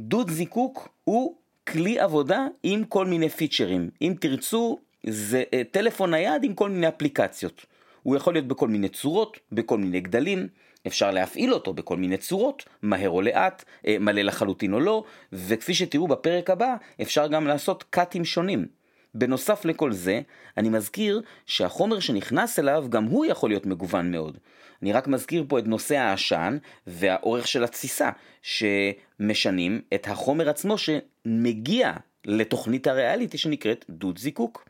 דוד 0.00 0.30
זיקוק 0.30 0.88
הוא 1.04 1.36
כלי 1.68 1.98
עבודה 1.98 2.46
עם 2.62 2.84
כל 2.84 3.06
מיני 3.06 3.28
פיצ'רים. 3.28 3.90
אם 4.02 4.14
תרצו, 4.20 4.78
זה 5.06 5.42
אה, 5.54 5.62
טלפון 5.70 6.10
נייד 6.10 6.44
עם 6.44 6.54
כל 6.54 6.70
מיני 6.70 6.88
אפליקציות. 6.88 7.66
הוא 8.02 8.16
יכול 8.16 8.34
להיות 8.34 8.46
בכל 8.46 8.68
מיני 8.68 8.88
צורות, 8.88 9.38
בכל 9.52 9.78
מיני 9.78 10.00
גדלים, 10.00 10.48
אפשר 10.86 11.10
להפעיל 11.10 11.54
אותו 11.54 11.72
בכל 11.72 11.96
מיני 11.96 12.16
צורות, 12.16 12.64
מהר 12.82 13.10
או 13.10 13.22
לאט, 13.22 13.64
אה, 13.86 13.96
מלא 14.00 14.22
לחלוטין 14.22 14.72
או 14.72 14.80
לא, 14.80 15.04
וכפי 15.32 15.74
שתראו 15.74 16.08
בפרק 16.08 16.50
הבא, 16.50 16.74
אפשר 17.02 17.26
גם 17.26 17.46
לעשות 17.46 17.84
קאטים 17.90 18.24
שונים. 18.24 18.66
בנוסף 19.14 19.64
לכל 19.64 19.92
זה, 19.92 20.20
אני 20.56 20.68
מזכיר 20.68 21.22
שהחומר 21.46 22.00
שנכנס 22.00 22.58
אליו 22.58 22.86
גם 22.88 23.04
הוא 23.04 23.24
יכול 23.24 23.50
להיות 23.50 23.66
מגוון 23.66 24.10
מאוד. 24.10 24.38
אני 24.82 24.92
רק 24.92 25.08
מזכיר 25.08 25.44
פה 25.48 25.58
את 25.58 25.66
נושא 25.66 25.96
העשן 25.96 26.58
והאורך 26.86 27.48
של 27.48 27.64
התסיסה, 27.64 28.10
שמשנים 28.42 29.80
את 29.94 30.06
החומר 30.08 30.48
עצמו 30.48 30.76
שמגיע 30.78 31.92
לתוכנית 32.24 32.86
הריאליטי 32.86 33.38
שנקראת 33.38 33.84
דוד 33.90 34.18
זיקוק. 34.18 34.68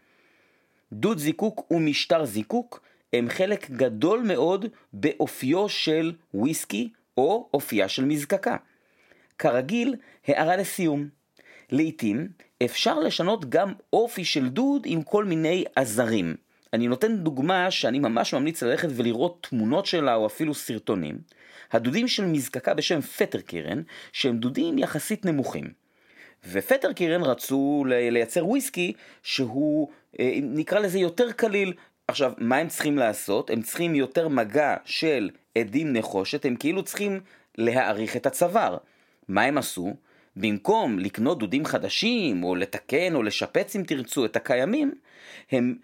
דוד 0.92 1.18
זיקוק 1.18 1.70
ומשטר 1.70 2.24
זיקוק 2.24 2.80
הם 3.12 3.28
חלק 3.28 3.70
גדול 3.70 4.20
מאוד 4.20 4.66
באופיו 4.92 5.68
של 5.68 6.12
וויסקי 6.34 6.92
או 7.16 7.48
אופייה 7.54 7.88
של 7.88 8.04
מזקקה. 8.04 8.56
כרגיל, 9.38 9.94
הערה 10.26 10.56
לסיום. 10.56 11.08
לעתים 11.70 12.28
אפשר 12.64 12.98
לשנות 12.98 13.50
גם 13.50 13.72
אופי 13.92 14.24
של 14.24 14.48
דוד 14.48 14.82
עם 14.84 15.02
כל 15.02 15.24
מיני 15.24 15.64
עזרים. 15.76 16.36
אני 16.72 16.88
נותן 16.88 17.16
דוגמה 17.16 17.70
שאני 17.70 17.98
ממש 17.98 18.34
ממליץ 18.34 18.62
ללכת 18.62 18.88
ולראות 18.90 19.46
תמונות 19.50 19.86
שלה 19.86 20.14
או 20.14 20.26
אפילו 20.26 20.54
סרטונים. 20.54 21.18
הדודים 21.72 22.08
של 22.08 22.24
מזקקה 22.24 22.74
בשם 22.74 23.00
פטר 23.00 23.40
קירן, 23.40 23.82
שהם 24.12 24.36
דודים 24.36 24.78
יחסית 24.78 25.24
נמוכים. 25.24 25.64
ופטר 26.50 26.92
קירן 26.92 27.22
רצו 27.22 27.84
לייצר 27.86 28.46
וויסקי 28.46 28.92
שהוא 29.22 29.88
אה, 30.20 30.38
נקרא 30.42 30.78
לזה 30.78 30.98
יותר 30.98 31.32
קליל. 31.32 31.72
עכשיו, 32.08 32.32
מה 32.38 32.56
הם 32.56 32.68
צריכים 32.68 32.98
לעשות? 32.98 33.50
הם 33.50 33.62
צריכים 33.62 33.94
יותר 33.94 34.28
מגע 34.28 34.76
של 34.84 35.30
עדים 35.58 35.92
נחושת, 35.92 36.44
הם 36.44 36.56
כאילו 36.56 36.82
צריכים 36.82 37.20
להעריך 37.58 38.16
את 38.16 38.26
הצוואר. 38.26 38.76
מה 39.28 39.42
הם 39.42 39.58
עשו? 39.58 39.94
במקום 40.36 40.98
לקנות 40.98 41.38
דודים 41.38 41.64
חדשים, 41.64 42.44
או 42.44 42.54
לתקן 42.54 43.14
או 43.14 43.22
לשפץ 43.22 43.76
אם 43.76 43.82
תרצו 43.86 44.24
את 44.24 44.36
הקיימים, 44.36 44.94
הם 45.50 45.76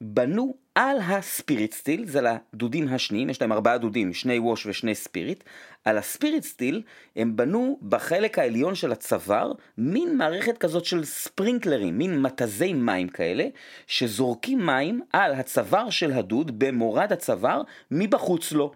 בנו 0.00 0.54
על 0.74 0.98
הספיריט 1.00 1.72
סטיל, 1.74 2.06
זה 2.06 2.20
לדודים 2.20 2.88
השניים, 2.88 3.30
יש 3.30 3.40
להם 3.40 3.52
ארבעה 3.52 3.78
דודים, 3.78 4.12
שני 4.12 4.38
ווש 4.38 4.66
ושני 4.66 4.94
ספיריט, 4.94 5.44
על 5.84 5.98
הספיריט 5.98 6.42
סטיל 6.42 6.82
הם 7.16 7.36
בנו 7.36 7.78
בחלק 7.88 8.38
העליון 8.38 8.74
של 8.74 8.92
הצוואר 8.92 9.52
מין 9.78 10.16
מערכת 10.16 10.58
כזאת 10.58 10.84
של 10.84 11.04
ספרינקלרים, 11.04 11.98
מין 11.98 12.22
מתזי 12.22 12.72
מים 12.72 13.08
כאלה, 13.08 13.44
שזורקים 13.86 14.66
מים 14.66 15.00
על 15.12 15.32
הצוואר 15.32 15.90
של 15.90 16.12
הדוד 16.12 16.58
במורד 16.58 17.12
הצוואר 17.12 17.62
מבחוץ 17.90 18.52
לו. 18.52 18.72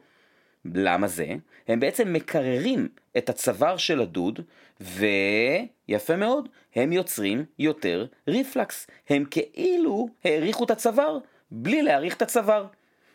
למה 0.74 1.06
זה? 1.06 1.26
הם 1.68 1.80
בעצם 1.80 2.12
מקררים 2.12 2.88
את 3.18 3.28
הצוואר 3.28 3.76
של 3.76 4.00
הדוד, 4.00 4.40
ויפה 4.80 6.16
מאוד, 6.16 6.48
הם 6.74 6.92
יוצרים 6.92 7.44
יותר 7.58 8.06
ריפלקס. 8.28 8.86
הם 9.08 9.24
כאילו 9.30 10.08
העריכו 10.24 10.64
את 10.64 10.70
הצוואר, 10.70 11.18
בלי 11.50 11.82
להעריך 11.82 12.16
את 12.16 12.22
הצוואר. 12.22 12.66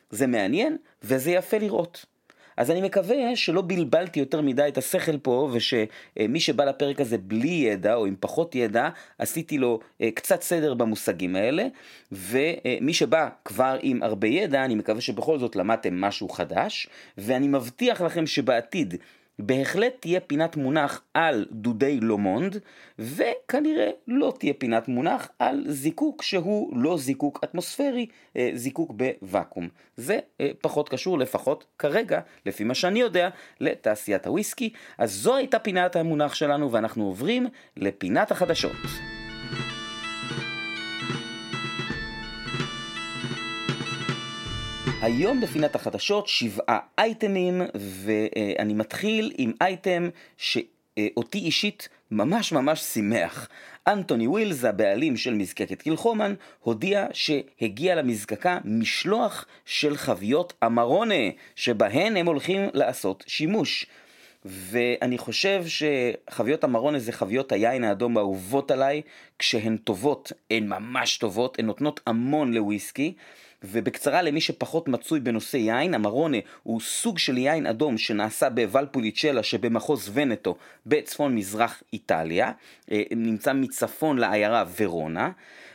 זה 0.10 0.28
מעניין, 0.28 0.78
וזה 1.04 1.32
יפה 1.32 1.58
לראות. 1.58 2.06
אז 2.58 2.72
אני 2.72 2.82
מקווה 2.82 3.36
שלא 3.36 3.62
בלבלתי 3.62 4.20
יותר 4.20 4.42
מדי 4.42 4.66
את 4.68 4.78
השכל 4.78 5.18
פה, 5.18 5.50
ושמי 5.54 6.40
שבא 6.40 6.66
לפרק 6.66 7.02
הזה 7.02 7.18
בלי 7.18 7.48
ידע, 7.48 7.94
או 7.94 8.06
עם 8.06 8.16
פחות 8.20 8.56
ידע, 8.56 8.90
עשיתי 9.18 9.58
לו 9.58 9.80
אה, 10.02 10.12
קצת 10.12 10.42
סדר 10.42 10.74
במושגים 10.74 11.36
האלה, 11.36 11.68
ומי 12.12 12.94
שבא 12.94 13.30
כבר 13.46 13.78
עם 13.82 14.04
הרבה 14.04 14.28
ידע, 14.28 14.66
אני 14.66 14.76
מקווה 14.76 15.02
שבכל 15.02 15.40
זאת 15.40 15.56
למדתם 15.56 16.02
משהו 16.02 16.30
חדש, 16.30 16.88
ואני 17.18 17.48
מבטיח 17.48 18.02
לכם 18.02 18.28
שבעתיד 18.28 18.96
בהחלט 19.40 19.94
תהיה 20.00 20.20
פינת 20.20 20.58
מונח 20.58 21.02
על 21.14 21.46
דודי 21.52 22.00
לומונד, 22.00 22.58
וכנראה 23.00 23.90
לא 24.08 24.34
תהיה 24.40 24.54
פינת 24.54 24.88
מונח 24.88 25.30
על 25.40 25.64
זיקוק 25.68 26.22
שהוא 26.22 26.78
לא 26.78 26.98
זיקוק 26.98 27.40
אטמוספרי, 27.44 28.06
אה, 28.38 28.52
זיקוק 28.54 28.92
בוואקום. 28.92 29.70
זה 29.98 30.20
אה, 30.42 30.52
פחות 30.62 30.90
קשור 30.90 31.20
לפחות 31.20 31.66
כרגע, 31.78 32.20
לפי 32.46 32.64
מה 32.64 32.76
שאני 32.76 33.00
יודע, 33.00 33.30
לתעשיית 33.60 34.28
הוויסקי. 34.28 34.74
אז 34.98 35.12
זו 35.12 35.36
הייתה 35.36 35.60
פינת 35.60 35.96
המונח 35.96 36.34
שלנו 36.34 36.72
ואנחנו 36.72 37.06
עוברים 37.06 37.48
לפינת 37.78 38.32
החדשות. 38.32 39.13
היום 45.04 45.42
בפינת 45.42 45.76
החדשות 45.76 46.28
שבעה 46.28 46.80
אייטמים, 46.98 47.62
ואני 47.76 48.74
מתחיל 48.74 49.32
עם 49.38 49.52
אייטם 49.62 50.10
שאותי 50.38 51.38
אישית 51.38 51.90
ממש 52.12 52.52
ממש 52.52 52.82
שימח. 52.82 53.50
אנטוני 53.88 54.28
ווילס, 54.28 54.66
הבעלים 54.66 55.18
של 55.18 55.34
מזקקת 55.34 55.82
קילחומן, 55.82 56.34
הודיע 56.60 57.08
שהגיע 57.14 57.96
למזקקה 57.96 58.58
משלוח 58.66 59.46
של 59.66 59.98
חביות 59.98 60.54
אמרונה, 60.66 61.30
שבהן 61.56 62.18
הם 62.18 62.26
הולכים 62.26 62.62
לעשות 62.74 63.24
שימוש. 63.28 63.86
ואני 64.46 65.18
חושב 65.18 65.64
שחביות 65.68 66.64
המרונה 66.64 67.00
זה 67.00 67.12
חביות 67.12 67.52
היין 67.52 67.84
האדום 67.84 68.18
האהובות 68.18 68.72
עליי, 68.72 69.02
כשהן 69.40 69.78
טובות, 69.78 70.32
הן 70.52 70.68
ממש 70.68 71.18
טובות, 71.18 71.60
הן 71.60 71.66
נותנות 71.66 72.00
המון 72.08 72.54
לוויסקי. 72.54 73.14
ובקצרה 73.64 74.22
למי 74.22 74.42
שפחות 74.42 74.88
מצוי 74.88 75.20
בנושא 75.20 75.58
יין, 75.58 75.94
המרונה 75.94 76.38
הוא 76.64 76.82
סוג 76.82 77.18
של 77.18 77.38
יין 77.38 77.66
אדום 77.66 77.98
שנעשה 77.98 78.50
בוולפוליצ'לה 78.50 79.44
שבמחוז 79.44 80.12
ונטו 80.14 80.56
בצפון 80.86 81.36
מזרח 81.36 81.84
איטליה, 81.94 82.52
אה, 82.92 83.02
נמצא 83.12 83.54
מצפון 83.54 84.18
לעיירה 84.18 84.64
ורונה. 84.80 85.32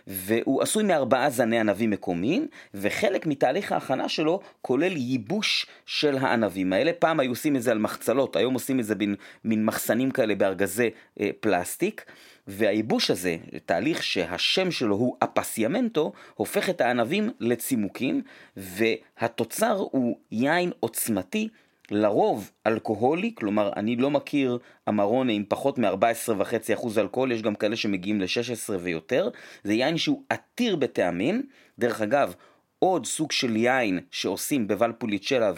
והוא 0.09 0.63
עשוי 0.63 0.85
מארבעה 0.85 1.31
זני 1.31 1.61
ענבים 1.61 1.91
מקומיים, 1.91 2.47
וחלק 2.75 3.27
מתהליך 3.27 3.73
ההכנה 3.73 4.09
שלו 4.09 4.41
כולל 4.63 4.97
ייבוש 4.97 5.67
של 5.87 6.17
הענבים 6.21 6.73
האלה. 6.73 6.93
פעם 6.93 7.21
היו 7.21 7.31
עושים 7.31 7.57
את 7.57 7.63
זה 7.63 7.71
על 7.71 7.79
מחצלות, 7.79 8.37
היום 8.37 8.55
עושים 8.55 8.81
את 8.81 8.85
זה 8.85 8.95
במין 8.95 9.65
מחסנים 9.65 10.11
כאלה 10.11 10.35
בארגזי 10.35 10.91
אה, 11.21 11.31
פלסטיק. 11.41 12.05
והייבוש 12.47 13.11
הזה, 13.11 13.37
תהליך 13.67 14.03
שהשם 14.03 14.71
שלו 14.71 14.97
הוא 14.97 15.17
אפסיימנטו, 15.25 16.13
הופך 16.35 16.71
את 16.71 16.81
הענבים 16.81 17.31
לצימוקים, 17.41 18.23
והתוצר 18.57 19.77
הוא 19.91 20.19
יין 20.31 20.73
עוצמתי, 20.81 21.49
לרוב 21.91 22.51
אלכוהולי, 22.67 23.33
כלומר 23.35 23.71
אני 23.77 23.97
לא 23.97 24.11
מכיר 24.11 24.59
אמרונה 24.89 25.33
עם 25.33 25.45
פחות 25.49 25.79
מ-14.5% 25.79 26.87
אלכוהול, 26.99 27.33
יש 27.33 27.43
גם 27.43 27.55
כאלה 27.55 27.77
שמגיעים 27.77 28.21
ל-16 28.21 28.73
ויותר, 28.81 29.29
זה 29.65 29.73
יין 29.73 29.97
שהוא 29.97 30.23
עתיר 30.29 30.77
בטעמים, 30.77 31.43
דרך 31.79 32.01
אגב, 32.01 32.35
עוד 32.79 33.07
סוג 33.07 33.33
של 33.33 33.57
יין 33.57 34.01
שעושים 34.11 34.69
בוולפוליצ'לה 34.69 35.53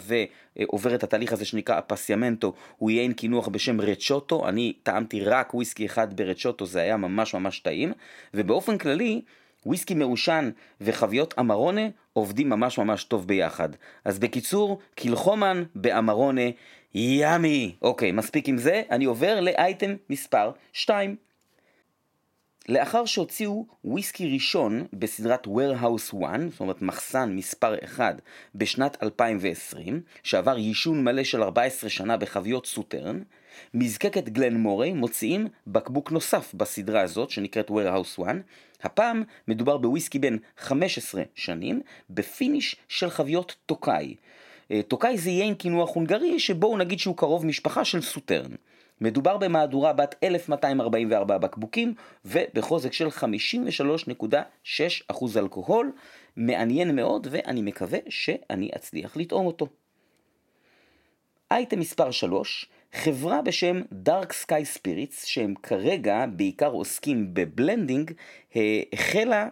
ועובר 0.57 0.95
את 0.95 1.03
התהליך 1.03 1.33
הזה 1.33 1.45
שנקרא 1.45 1.79
אפסיאמנטו 1.79 2.53
הוא 2.77 2.91
יין 2.91 3.13
קינוח 3.13 3.47
בשם 3.47 3.81
רצ'וטו, 3.81 4.49
אני 4.49 4.73
טעמתי 4.83 5.21
רק 5.21 5.53
וויסקי 5.53 5.85
אחד 5.85 6.13
ברצ'וטו, 6.13 6.65
זה 6.65 6.81
היה 6.81 6.97
ממש 6.97 7.33
ממש 7.33 7.59
טעים, 7.59 7.93
ובאופן 8.33 8.77
כללי 8.77 9.21
וויסקי 9.65 9.93
מעושן 9.93 10.51
וחביות 10.81 11.33
אמרונה 11.39 11.81
עובדים 12.13 12.49
ממש 12.49 12.77
ממש 12.77 13.03
טוב 13.03 13.27
ביחד. 13.27 13.69
אז 14.05 14.19
בקיצור, 14.19 14.79
קילחומן 14.95 15.63
באמרונה 15.75 16.41
ימי. 16.95 17.75
אוקיי, 17.81 18.11
מספיק 18.11 18.47
עם 18.47 18.57
זה, 18.57 18.81
אני 18.91 19.05
עובר 19.05 19.39
לאייטם 19.39 19.95
מספר 20.09 20.51
2. 20.73 21.15
לאחר 22.69 23.05
שהוציאו 23.05 23.65
וויסקי 23.85 24.33
ראשון 24.33 24.85
בסדרת 24.93 25.47
Warehouse 25.47 26.15
1, 26.25 26.39
זאת 26.49 26.59
אומרת 26.59 26.81
מחסן 26.81 27.35
מספר 27.35 27.75
1, 27.83 28.21
בשנת 28.55 29.03
2020, 29.03 30.01
שעבר 30.23 30.57
יישון 30.57 31.03
מלא 31.03 31.23
של 31.23 31.43
14 31.43 31.89
שנה 31.89 32.17
בחביות 32.17 32.65
סוטרן, 32.65 33.19
מזקקת 33.73 34.29
גלן 34.29 34.57
מורי 34.57 34.93
מוציאים 34.93 35.47
בקבוק 35.67 36.11
נוסף 36.11 36.53
בסדרה 36.53 37.01
הזאת, 37.01 37.29
שנקראת 37.29 37.69
Warehouse 37.69 38.23
1. 38.23 38.35
הפעם 38.83 39.23
מדובר 39.47 39.77
בוויסקי 39.77 40.19
בן 40.19 40.37
15 40.57 41.23
שנים, 41.35 41.81
ב 42.09 42.18
finish 42.18 42.75
של 42.87 43.09
חביות 43.09 43.55
טוקאי. 43.65 44.15
אה, 44.71 44.81
טוקאי 44.87 45.17
זה 45.17 45.29
יין 45.29 45.55
קינוח 45.55 45.95
הונגרי, 45.95 46.39
שבואו 46.39 46.77
נגיד 46.77 46.99
שהוא 46.99 47.17
קרוב 47.17 47.45
משפחה 47.45 47.85
של 47.85 48.01
סוטרן. 48.01 48.51
מדובר 49.01 49.37
במהדורה 49.37 49.93
בת 49.93 50.15
1244 50.23 51.37
בקבוקים 51.37 51.93
ובחוזק 52.25 52.93
של 52.93 53.07
53.6% 53.07 55.37
אלכוהול. 55.37 55.91
מעניין 56.35 56.95
מאוד 56.95 57.27
ואני 57.31 57.61
מקווה 57.61 57.99
שאני 58.09 58.69
אצליח 58.75 59.17
לטעום 59.17 59.45
אותו. 59.45 59.67
אייטם 61.51 61.79
מספר 61.79 62.11
3, 62.11 62.69
חברה 62.93 63.41
בשם 63.41 63.81
Dark 64.05 64.31
Sky 64.45 64.77
Spirits, 64.77 65.25
שהם 65.25 65.53
כרגע 65.63 66.25
בעיקר 66.25 66.67
עוסקים 66.71 67.33
ב 67.33 67.41
blending, 67.41 68.11
החלה 68.93 69.47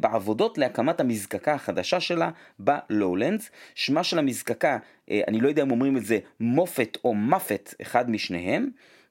בעבודות 0.00 0.58
להקמת 0.58 1.00
המזקקה 1.00 1.54
החדשה 1.54 2.00
שלה 2.00 2.30
בלואולנדס. 2.58 3.50
שמה 3.74 4.04
של 4.04 4.18
המזקקה, 4.18 4.78
אני 5.10 5.40
לא 5.40 5.48
יודע 5.48 5.62
אם 5.62 5.70
אומרים 5.70 5.96
את 5.96 6.04
זה 6.04 6.18
מופת 6.40 6.98
או 7.04 7.14
מפת, 7.14 7.74
אחד 7.82 8.10
משניהם. 8.10 8.68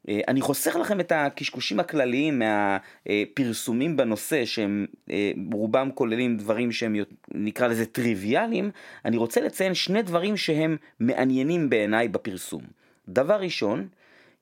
אה, 0.10 0.20
אני 0.28 0.42
חוסך 0.42 0.76
לכם 0.76 1.00
את 1.00 1.12
הקשקושים 1.16 1.80
הכלליים 1.80 2.40
מהפרסומים 2.40 3.98
בנושא 3.98 4.46
שהם 4.46 4.86
אה, 5.12 5.32
רובם 5.54 5.90
כוללים 5.94 6.38
דברים 6.38 6.72
שהם 6.72 6.96
נקרא 7.34 7.68
לזה 7.68 7.86
טריוויאליים, 7.86 8.72
אני 9.06 9.18
רוצה 9.18 9.42
לציין 9.42 9.74
שני 9.74 10.02
דברים 10.02 10.38
שהם 10.38 10.78
מעניינים 11.00 11.70
בעיניי 11.70 12.08
בפרסום. 12.08 12.81
דבר 13.14 13.36
ראשון, 13.42 13.88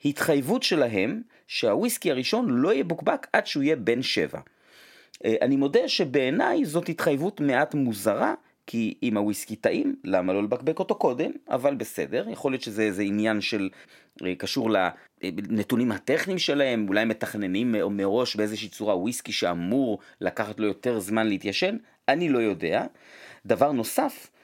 התחייבות 0.05 0.63
שלהם 0.63 1.21
שהוויסקי 1.47 2.12
הראשון 2.12 2.49
לא 2.49 2.73
יבוקבק 2.73 3.27
עד 3.34 3.47
שהוא 3.47 3.63
יהיה 3.63 3.75
בן 3.75 4.01
שבע. 4.01 4.39
אה, 5.25 5.36
אני 5.41 5.55
מודה 5.55 5.88
שבעיניי 5.88 6.65
זאת 6.65 6.89
התחייבות 6.89 7.41
מעט 7.41 7.73
מוזרה, 7.73 8.34
כי 8.67 8.93
אם 9.03 9.17
הוויסקי 9.17 9.55
טעים, 9.55 9.95
למה 10.03 10.34
לא 10.34 10.43
לבקבק 10.43 10.79
אותו 10.79 10.95
קודם? 10.95 11.32
אבל 11.49 11.75
בסדר, 11.75 12.29
יכול 12.29 12.51
להיות 12.51 12.62
שזה 12.62 12.82
איזה 12.82 13.01
עניין 13.01 13.41
של, 13.41 13.69
אה, 14.25 14.36
קשור 14.36 14.69
לנתונים 15.23 15.91
הטכניים 15.91 16.39
שלהם, 16.39 16.86
אולי 16.89 17.05
מתכננים 17.05 17.71
מראש 17.71 18.36
באיזושהי 18.36 18.69
צורה 18.69 18.97
וויסקי 18.97 19.32
שאמור 19.32 19.99
לקחת 20.21 20.60
לו 20.60 20.67
יותר 20.67 20.99
זמן 20.99 21.27
להתיישן, 21.27 21.77
אני 22.08 22.29
לא 22.29 22.39
יודע. 22.39 22.86
דבר 23.45 23.71
נוסף, 23.71 24.27
אה, 24.27 24.38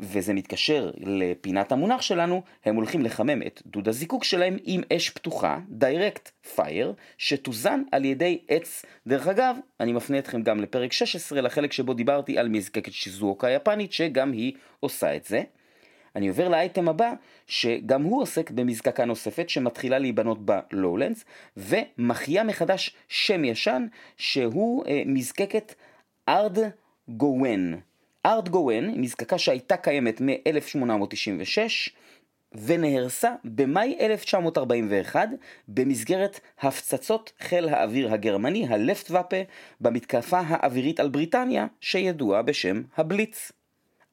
וזה 0.00 0.34
מתקשר 0.34 0.90
לפינת 1.00 1.72
המונח 1.72 2.02
שלנו, 2.02 2.42
הם 2.64 2.76
הולכים 2.76 3.02
לחמם 3.02 3.42
את 3.42 3.62
דוד 3.66 3.88
הזיקוק 3.88 4.24
שלהם 4.24 4.56
עם 4.64 4.80
אש 4.92 5.10
פתוחה, 5.10 5.58
direct 5.68 6.30
fire, 6.54 6.92
שתוזן 7.18 7.82
על 7.92 8.04
ידי 8.04 8.38
עץ. 8.48 8.84
דרך 9.06 9.28
אגב, 9.28 9.56
אני 9.80 9.92
מפנה 9.92 10.18
אתכם 10.18 10.42
גם 10.42 10.60
לפרק 10.60 10.92
16, 10.92 11.40
לחלק 11.40 11.72
שבו 11.72 11.94
דיברתי 11.94 12.38
על 12.38 12.48
מזקקת 12.48 12.92
שיזואוקה 12.92 13.50
יפנית, 13.50 13.92
שגם 13.92 14.32
היא 14.32 14.52
עושה 14.80 15.16
את 15.16 15.24
זה. 15.24 15.42
אני 16.16 16.28
עובר 16.28 16.48
לאייטם 16.48 16.88
הבא, 16.88 17.12
שגם 17.46 18.02
הוא 18.02 18.22
עוסק 18.22 18.50
במזקקה 18.50 19.04
נוספת 19.04 19.50
שמתחילה 19.50 19.98
להיבנות 19.98 20.38
בלואולנדס, 20.44 21.24
ומחיה 21.56 22.44
מחדש 22.44 22.96
שם 23.08 23.44
ישן, 23.44 23.86
שהוא 24.16 24.84
אה, 24.86 25.02
מזקקת 25.06 25.74
ארד 26.28 26.58
גוון. 27.08 27.89
ארד 28.26 28.48
גוון, 28.48 29.00
מזקקה 29.00 29.38
שהייתה 29.38 29.76
קיימת 29.76 30.20
מ-1896 30.20 31.90
ונהרסה 32.54 33.30
במאי 33.44 33.96
1941 34.00 35.28
במסגרת 35.68 36.40
הפצצות 36.60 37.32
חיל 37.40 37.68
האוויר 37.68 38.12
הגרמני, 38.12 38.66
הלפטוואפה, 38.68 39.36
במתקפה 39.80 40.40
האווירית 40.46 41.00
על 41.00 41.08
בריטניה, 41.08 41.66
שידועה 41.80 42.42
בשם 42.42 42.82
הבליץ. 42.96 43.52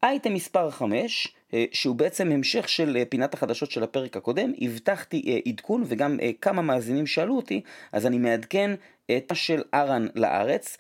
אייטם 0.04 0.34
מספר 0.34 0.70
5, 0.70 1.36
אה, 1.54 1.66
שהוא 1.72 1.96
בעצם 1.96 2.32
המשך 2.32 2.70
של 2.70 2.98
אה, 2.98 3.04
פינת 3.06 3.34
החדשות 3.34 3.72
של 3.72 3.84
הפרק 3.84 4.18
הקודם, 4.18 4.52
הבטחתי 4.62 5.24
אה, 5.28 5.52
עדכון 5.52 5.84
וגם 5.86 6.20
כמה 6.42 6.62
מאזינים 6.62 7.08
שאלו 7.08 7.36
אותי, 7.36 7.62
אז 7.92 8.06
אני 8.06 8.18
מעדכן 8.18 8.72
את 9.18 9.32
של 9.34 9.62
ארן 9.74 10.08
לארץ. 10.16 10.78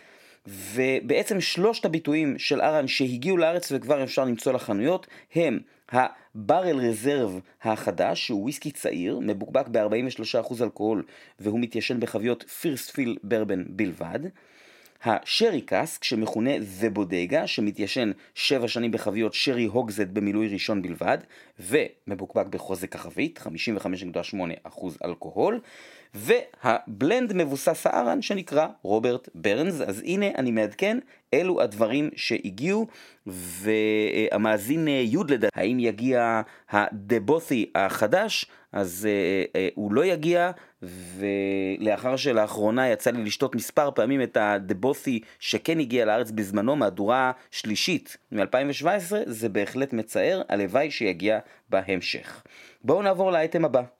ובעצם 0.47 1.41
שלושת 1.41 1.85
הביטויים 1.85 2.39
של 2.39 2.61
ארן 2.61 2.87
שהגיעו 2.87 3.37
לארץ 3.37 3.71
וכבר 3.71 4.03
אפשר 4.03 4.25
למצוא 4.25 4.53
לחנויות 4.53 5.07
הם 5.35 5.59
הברל 5.91 6.79
רזרב 6.79 7.39
החדש, 7.63 8.25
שהוא 8.25 8.41
וויסקי 8.41 8.71
צעיר, 8.71 9.19
מבוקבק 9.21 9.67
ב-43% 9.67 10.63
אלכוהול 10.63 11.03
והוא 11.39 11.59
מתיישן 11.59 11.99
בחביות 11.99 12.43
פירסטפיל 12.43 13.17
ברבן 13.23 13.63
בלבד. 13.67 14.19
השרי 15.03 15.61
קאסק 15.61 16.03
שמכונה 16.03 16.51
The 16.57 16.97
Bodega 16.97 17.47
שמתיישן 17.47 18.11
7 18.35 18.67
שנים 18.67 18.91
בחביות 18.91 19.33
שרי 19.33 19.65
הוגזד 19.65 20.13
במילוי 20.13 20.47
ראשון 20.47 20.81
בלבד 20.81 21.17
ומבוקבק 21.59 22.45
בחוזק 22.47 22.95
החבית 22.95 23.39
55.8% 24.67 24.87
אלכוהול 25.05 25.59
והבלנד 26.13 27.33
מבוסס 27.33 27.87
הארן 27.87 28.21
שנקרא 28.21 28.67
רוברט 28.81 29.29
ברנס 29.35 29.81
אז 29.81 30.01
הנה 30.05 30.25
אני 30.37 30.51
מעדכן 30.51 30.97
אלו 31.33 31.61
הדברים 31.61 32.09
שהגיעו 32.15 32.87
והמאזין 33.27 34.87
יוד 34.87 35.31
לדעת 35.31 35.51
האם 35.55 35.79
יגיע 35.79 36.41
הדבות'י 36.69 37.71
החדש 37.75 38.45
אז 38.71 39.07
uh, 39.07 39.47
uh, 39.47 39.57
הוא 39.75 39.93
לא 39.93 40.05
יגיע, 40.05 40.51
ולאחר 41.17 42.15
שלאחרונה 42.15 42.89
יצא 42.89 43.11
לי 43.11 43.23
לשתות 43.23 43.55
מספר 43.55 43.91
פעמים 43.91 44.21
את 44.21 44.37
הדבות'י 44.37 45.19
שכן 45.39 45.79
הגיע 45.79 46.05
לארץ 46.05 46.31
בזמנו, 46.31 46.75
מהדורה 46.75 47.31
שלישית 47.51 48.17
מ-2017, 48.31 49.13
זה 49.25 49.49
בהחלט 49.49 49.93
מצער, 49.93 50.41
הלוואי 50.49 50.91
שיגיע 50.91 51.39
בהמשך. 51.69 52.43
בואו 52.83 53.01
נעבור 53.01 53.31
לאייטם 53.31 53.65
הבא. 53.65 53.96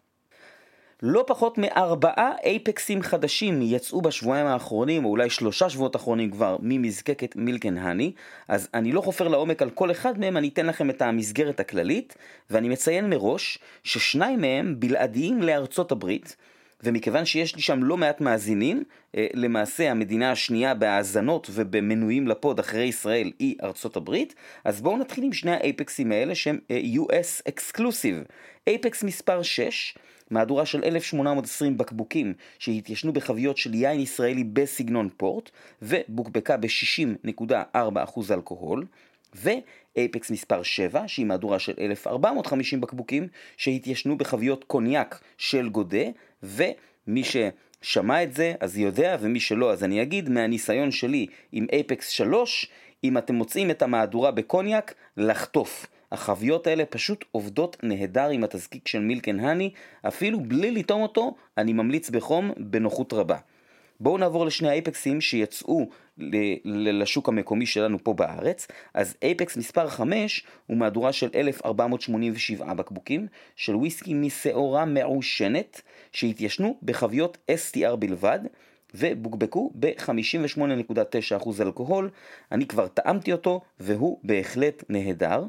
לא 1.02 1.24
פחות 1.28 1.58
מארבעה 1.58 2.32
אייפקסים 2.44 3.02
חדשים 3.02 3.60
יצאו 3.62 4.02
בשבועיים 4.02 4.46
האחרונים, 4.46 5.06
או 5.06 5.10
אולי 5.10 5.30
שלושה 5.30 5.70
שבועות 5.70 5.96
אחרונים 5.96 6.32
כבר, 6.32 6.58
ממזקקת 6.60 7.36
מילקן 7.36 7.78
האני, 7.78 8.12
אז 8.48 8.70
אני 8.74 8.92
לא 8.92 9.02
חופר 9.02 9.28
לעומק 9.28 9.62
על 9.62 9.70
כל 9.70 9.92
אחד 9.92 10.20
מהם, 10.20 10.38
אני 10.38 10.48
אתן 10.48 10.66
לכם 10.66 10.90
את 10.90 11.02
המסגרת 11.02 11.60
הכללית, 11.60 12.16
ואני 12.50 12.70
מציין 12.70 13.10
מראש 13.10 13.60
ששניים 13.84 14.42
מהם 14.42 14.76
בלעדיים 14.80 15.42
לארצות 15.42 15.92
הברית, 15.92 16.36
ומכיוון 16.84 17.26
שיש 17.26 17.56
לי 17.56 17.62
שם 17.62 17.84
לא 17.84 17.98
מעט 17.98 18.22
מאזינים, 18.22 18.84
אה, 19.16 19.28
למעשה 19.34 19.92
המדינה 19.92 20.32
השנייה 20.32 20.74
בהאזנות 20.74 21.48
ובמנויים 21.54 22.28
לפוד 22.28 22.60
אחרי 22.60 22.84
ישראל 22.84 23.32
היא 23.40 23.56
ארצות 23.64 23.96
הברית, 23.96 24.36
אז 24.64 24.82
בואו 24.82 24.98
נתחיל 24.98 25.24
עם 25.24 25.34
שני 25.34 25.52
האייפקסים 25.52 26.12
האלה 26.12 26.36
שהם 26.36 26.60
אה, 26.72 26.82
US 26.96 27.52
Exclusive. 27.52 28.32
אייפקס 28.68 29.04
מספר 29.04 29.42
6 29.42 29.96
מהדורה 30.32 30.66
של 30.66 30.84
1820 30.84 31.78
בקבוקים 31.78 32.34
שהתיישנו 32.60 33.14
בחביות 33.14 33.58
של 33.58 33.74
יין 33.74 34.00
ישראלי 34.00 34.44
בסגנון 34.44 35.10
פורט 35.18 35.52
ובוקבקה 35.82 36.58
ב-60.4% 36.58 38.22
אלכוהול 38.32 38.86
ואייפקס 39.34 40.32
מספר 40.32 40.64
7 40.64 41.08
שהיא 41.08 41.26
מהדורה 41.26 41.60
של 41.60 41.74
1450 41.80 42.82
בקבוקים 42.82 43.28
שהתיישנו 43.58 44.18
בחביות 44.18 44.64
קוניאק 44.64 45.20
של 45.38 45.70
גודה 45.70 46.04
ומי 46.44 47.24
ששמע 47.24 48.24
את 48.24 48.34
זה 48.34 48.54
אז 48.60 48.78
יודע 48.78 49.18
ומי 49.20 49.40
שלא 49.40 49.72
אז 49.72 49.84
אני 49.84 50.02
אגיד 50.02 50.30
מהניסיון 50.30 50.92
שלי 50.92 51.28
עם 51.52 51.66
אייפקס 51.72 52.10
3 52.10 52.70
אם 53.04 53.18
אתם 53.18 53.36
מוצאים 53.36 53.72
את 53.72 53.82
המהדורה 53.82 54.32
בקוניאק 54.32 54.94
לחטוף 55.18 55.88
החביות 56.12 56.68
האלה 56.68 56.86
פשוט 56.86 57.26
עובדות 57.32 57.78
נהדר 57.84 58.30
עם 58.30 58.44
התזקיק 58.44 58.88
של 58.88 59.00
מילקן 59.00 59.40
האני, 59.40 59.72
אפילו 60.08 60.40
בלי 60.40 60.72
לטעום 60.72 61.02
אותו, 61.02 61.36
אני 61.58 61.74
ממליץ 61.74 62.10
בחום 62.10 62.52
בנוחות 62.58 63.14
רבה. 63.14 63.38
בואו 64.00 64.18
נעבור 64.18 64.46
לשני 64.46 64.70
האייפקסים 64.70 65.22
שיצאו 65.22 65.90
לשוק 66.66 67.30
המקומי 67.30 67.66
שלנו 67.66 68.04
פה 68.04 68.14
בארץ. 68.14 68.68
אז 68.94 69.16
אייפקס 69.24 69.58
מספר 69.58 69.90
5 69.90 70.46
הוא 70.68 70.78
מהדורה 70.78 71.14
של 71.14 71.30
1487 71.36 72.74
בקבוקים 72.74 73.28
של 73.56 73.76
וויסקי 73.76 74.14
משעורה 74.14 74.86
מעושנת 74.86 75.82
שהתיישנו 76.12 76.78
בחביות 76.84 77.38
STR 77.52 77.96
בלבד 77.96 78.40
ובוקבקו 78.94 79.72
ב-58.9% 79.80 81.50
אלכוהול. 81.62 82.10
אני 82.52 82.66
כבר 82.68 82.88
טעמתי 82.88 83.32
אותו 83.32 83.62
והוא 83.80 84.20
בהחלט 84.24 84.84
נהדר. 84.90 85.44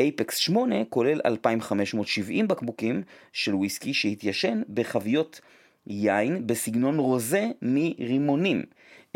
אייפקס 0.00 0.36
8 0.36 0.84
כולל 0.84 1.20
2,570 1.26 2.48
בקבוקים 2.48 3.02
של 3.32 3.54
וויסקי 3.54 3.94
שהתיישן 3.94 4.62
בחביות 4.74 5.40
יין 5.86 6.46
בסגנון 6.46 6.98
רוזה 6.98 7.46
מרימונים. 7.62 8.62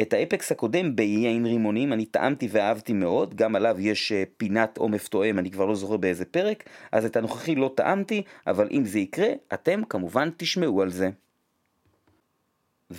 את 0.01 0.13
האייפקס 0.13 0.53
הקודם 0.53 0.97
ביין 0.97 1.47
רימונים 1.47 1.93
אני 1.93 2.07
טעמתי 2.07 2.49
ואהבתי 2.51 2.93
מאוד, 2.93 3.35
גם 3.35 3.57
עליו 3.57 3.77
יש 3.81 4.13
אה, 4.13 4.23
פינת 4.37 4.79
עומף 4.79 5.09
תואם, 5.09 5.39
אני 5.39 5.51
כבר 5.51 5.67
לא 5.67 5.75
זוכר 5.75 5.97
באיזה 5.97 6.25
פרק, 6.25 6.65
אז 6.93 7.05
את 7.05 7.17
הנוכחי 7.17 7.55
לא 7.55 7.71
טעמתי, 7.77 8.23
אבל 8.47 8.69
אם 8.71 8.85
זה 8.85 8.99
יקרה, 8.99 9.29
אתם 9.55 9.83
כמובן 9.89 10.31
תשמעו 10.37 10.83
על 10.83 10.91
זה. 10.91 11.11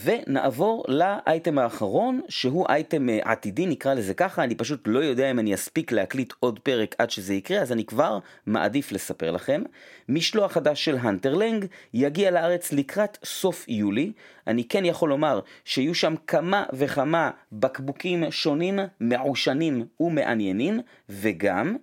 ונעבור 0.03 0.86
לאייטם 0.88 1.58
האחרון, 1.58 2.21
שהוא 2.29 2.65
אייטם 2.69 3.10
אה, 3.10 3.19
עתידי, 3.23 3.65
נקרא 3.65 3.93
לזה 3.93 4.13
ככה, 4.13 4.43
אני 4.43 4.56
פשוט 4.56 4.82
לא 4.86 4.99
יודע 4.99 5.32
אם 5.32 5.39
אני 5.39 5.53
אספיק 5.53 5.91
להקליט 5.91 6.34
עוד 6.39 6.60
פרק 6.60 6.95
עד 6.97 7.10
שזה 7.10 7.34
יקרה, 7.34 7.62
אז 7.62 7.71
אני 7.71 7.86
כבר 7.86 8.19
מעדיף 8.45 8.91
לספר 8.91 9.32
לכם. 9.32 9.63
משלוח 10.10 10.51
חדש 10.51 10.86
של 10.86 10.97
הנטרלנג 11.01 11.65
יגיע 11.93 12.32
לארץ 12.32 12.73
לקראת 12.73 13.17
סוף 13.25 13.65
יולי. 13.67 14.12
אני 14.47 14.63
כן 14.63 14.86
יכול 14.86 15.10
לומר 15.10 15.39
שיהיו 15.65 15.95
שם 15.95 16.15
כמה 16.27 16.63
וכמה 16.73 17.32
בקבוקים 17.51 18.32
שונים, 18.32 18.79
מעושנים 18.99 19.86
ומעניינים, 19.99 20.79
וגם 21.10 21.75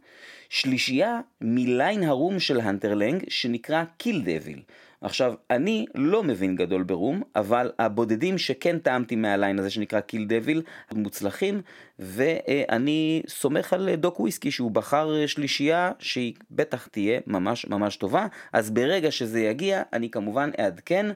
שלישייה 0.49 1.21
מליין 1.41 2.03
הרום 2.03 2.41
של 2.41 2.61
הנטרלנג 2.61 3.25
שנקרא 3.29 3.85
קיל 3.97 4.23
דביל. 4.25 4.63
עכשיו, 5.03 5.35
אני 5.51 5.87
לא 5.95 6.23
מבין 6.23 6.57
גדול 6.57 6.83
ברום, 6.83 7.23
אבל 7.37 7.73
הבודדים 7.79 8.39
שכן 8.39 8.79
טעמתי 8.79 9.17
מהליין 9.17 9.59
הזה 9.59 9.71
שנקרא 9.71 10.01
קיל 10.01 10.25
דביל, 10.29 10.63
מוצלחים, 10.95 11.61
ואני 11.99 13.23
סומך 13.29 13.73
על 13.73 13.95
דוק 13.95 14.21
וויסקי 14.21 14.51
שהוא 14.51 14.71
בחר 14.71 15.27
שלישייה 15.27 15.93
שהיא 15.99 16.35
בטח 16.51 16.87
תהיה 16.87 17.21
ממש 17.27 17.67
ממש 17.67 17.97
טובה, 17.97 18.27
אז 18.53 18.71
ברגע 18.71 19.11
שזה 19.11 19.41
יגיע, 19.41 19.83
אני 19.93 20.11
כמובן 20.11 20.51
אעדכן, 20.61 21.07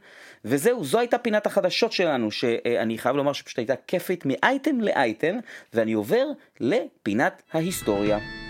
וזהו, 0.45 0.85
זו 0.85 0.99
הייתה 0.99 1.19
פינת 1.19 1.47
החדשות 1.47 1.93
שלנו, 1.93 2.31
שאני 2.31 2.99
חייב 2.99 3.17
לומר 3.17 3.33
שפשוט 3.33 3.59
הייתה 3.59 3.75
כיפית 3.87 4.27
מאייטם 4.27 4.81
לאייטם, 4.81 5.37
ואני 5.75 5.93
עובר 5.93 6.27
לפינת 6.61 7.43
ההיסטוריה. 7.53 8.44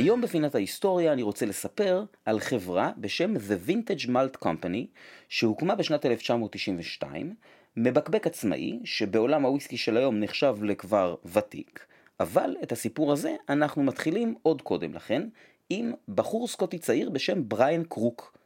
היום 0.00 0.20
בפינת 0.20 0.54
ההיסטוריה 0.54 1.12
אני 1.12 1.22
רוצה 1.22 1.46
לספר 1.46 2.04
על 2.24 2.40
חברה 2.40 2.90
בשם 2.98 3.36
The 3.36 3.68
Vintage 3.68 4.06
Malt 4.06 4.44
Company 4.44 4.86
שהוקמה 5.28 5.74
בשנת 5.74 6.06
1992, 6.06 7.34
מבקבק 7.76 8.26
עצמאי 8.26 8.80
שבעולם 8.84 9.44
הוויסקי 9.44 9.76
של 9.76 9.96
היום 9.96 10.20
נחשב 10.20 10.56
לכבר 10.62 11.14
ותיק, 11.24 11.86
אבל 12.20 12.56
את 12.62 12.72
הסיפור 12.72 13.12
הזה 13.12 13.36
אנחנו 13.48 13.82
מתחילים 13.82 14.34
עוד 14.42 14.62
קודם 14.62 14.94
לכן 14.94 15.28
עם 15.70 15.92
בחור 16.08 16.48
סקוטי 16.48 16.78
צעיר 16.78 17.10
בשם 17.10 17.48
בריאן 17.48 17.82
קרוק. 17.84 18.38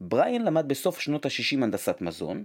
בריאן 0.00 0.42
למד 0.42 0.68
בסוף 0.68 1.00
שנות 1.00 1.26
ה-60 1.26 1.62
הנדסת 1.62 2.00
מזון, 2.00 2.44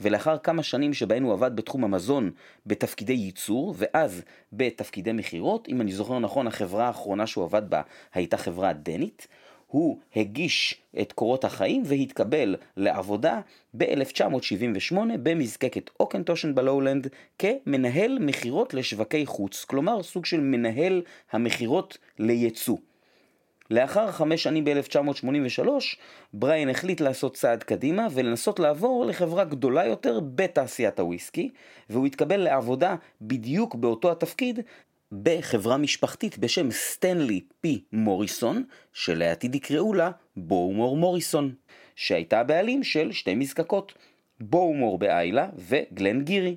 ולאחר 0.00 0.38
כמה 0.38 0.62
שנים 0.62 0.94
שבהן 0.94 1.22
הוא 1.22 1.32
עבד 1.32 1.56
בתחום 1.56 1.84
המזון 1.84 2.30
בתפקידי 2.66 3.12
ייצור, 3.12 3.74
ואז 3.76 4.22
בתפקידי 4.52 5.12
מכירות, 5.12 5.68
אם 5.68 5.80
אני 5.80 5.92
זוכר 5.92 6.18
נכון, 6.18 6.46
החברה 6.46 6.86
האחרונה 6.86 7.26
שהוא 7.26 7.44
עבד 7.44 7.70
בה 7.70 7.82
הייתה 8.14 8.36
חברה 8.36 8.72
דנית, 8.72 9.26
הוא 9.66 9.98
הגיש 10.16 10.80
את 11.00 11.12
קורות 11.12 11.44
החיים 11.44 11.82
והתקבל 11.86 12.56
לעבודה 12.76 13.40
ב-1978 13.74 14.96
במזקקת 15.22 15.90
אוקנטושן 16.00 16.54
בלואולנד 16.54 17.06
כמנהל 17.38 18.18
מכירות 18.20 18.74
לשווקי 18.74 19.26
חוץ, 19.26 19.64
כלומר 19.64 20.02
סוג 20.02 20.26
של 20.26 20.40
מנהל 20.40 21.02
המכירות 21.32 21.98
לייצוא. 22.18 22.76
לאחר 23.74 24.12
חמש 24.12 24.42
שנים 24.42 24.64
ב-1983, 24.64 25.68
בריין 26.32 26.68
החליט 26.70 27.00
לעשות 27.00 27.36
צעד 27.36 27.62
קדימה 27.62 28.06
ולנסות 28.10 28.58
לעבור 28.58 29.06
לחברה 29.06 29.44
גדולה 29.44 29.86
יותר 29.86 30.20
בתעשיית 30.34 30.98
הוויסקי, 30.98 31.50
והוא 31.90 32.06
התקבל 32.06 32.36
לעבודה 32.36 32.94
בדיוק 33.20 33.74
באותו 33.74 34.12
התפקיד 34.12 34.60
בחברה 35.22 35.76
משפחתית 35.76 36.38
בשם 36.38 36.70
סטנלי 36.70 37.40
פי 37.60 37.84
מוריסון, 37.92 38.64
שלעתיד 38.92 39.54
יקראו 39.54 39.94
לה 39.94 40.10
בואומור 40.36 40.96
מוריסון, 40.96 41.54
שהייתה 41.96 42.40
הבעלים 42.40 42.82
של 42.82 43.12
שתי 43.12 43.34
מזקקות, 43.34 43.94
בואומור 44.40 44.98
באיילה 44.98 45.48
וגלן 45.56 46.24
גירי. 46.24 46.56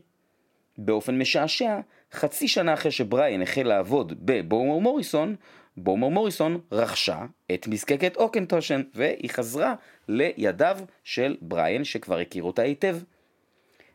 באופן 0.77 1.17
משעשע, 1.17 1.79
חצי 2.11 2.47
שנה 2.47 2.73
אחרי 2.73 2.91
שבריין 2.91 3.41
החל 3.41 3.63
לעבוד 3.63 4.13
בבואומור 4.25 4.81
מוריסון, 4.81 5.35
בומר 5.77 6.07
מוריסון 6.07 6.59
רכשה 6.71 7.25
את 7.53 7.67
מזקקת 7.67 8.15
אוקנטושן 8.15 8.81
והיא 8.93 9.29
חזרה 9.29 9.75
לידיו 10.07 10.77
של 11.03 11.37
בריין 11.41 11.83
שכבר 11.83 12.17
הכיר 12.19 12.43
אותה 12.43 12.61
היטב. 12.61 12.97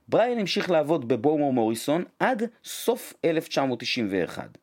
בריין 0.08 0.38
המשיך 0.38 0.70
לעבוד 0.70 1.08
בבומר 1.08 1.50
מוריסון 1.50 2.04
עד 2.18 2.42
סוף 2.64 3.14
1991. 3.24 4.58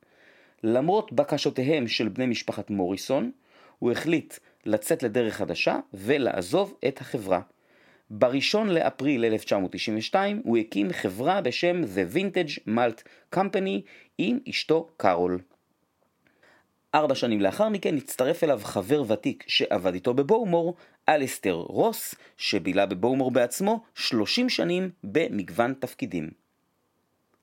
למרות 0.63 1.13
בקשותיהם 1.13 1.87
של 1.87 2.07
בני 2.07 2.25
משפחת 2.25 2.69
מוריסון, 2.69 3.31
הוא 3.79 3.91
החליט 3.91 4.33
לצאת 4.65 5.03
לדרך 5.03 5.35
חדשה 5.35 5.79
ולעזוב 5.93 6.77
את 6.87 7.01
החברה. 7.01 7.41
בראשון 8.09 8.69
לאפריל 8.69 9.25
1992 9.25 10.41
הוא 10.43 10.57
הקים 10.57 10.93
חברה 10.93 11.41
בשם 11.41 11.81
The 11.83 12.15
Vintage 12.15 12.59
Malt 12.67 13.03
Company 13.35 13.81
עם 14.17 14.39
אשתו 14.49 14.89
קארול. 14.97 15.39
ארבע 16.95 17.15
שנים 17.15 17.41
לאחר 17.41 17.69
מכן 17.69 17.97
הצטרף 17.97 18.43
אליו 18.43 18.59
חבר 18.63 19.03
ותיק 19.07 19.43
שעבד 19.47 19.93
איתו 19.93 20.13
בבואומור, 20.13 20.75
אליסטר 21.09 21.53
רוס, 21.53 22.15
שבילה 22.37 22.85
בבואומור 22.85 23.31
בעצמו 23.31 23.83
30 23.95 24.49
שנים 24.49 24.89
במגוון 25.03 25.73
תפקידים. 25.79 26.29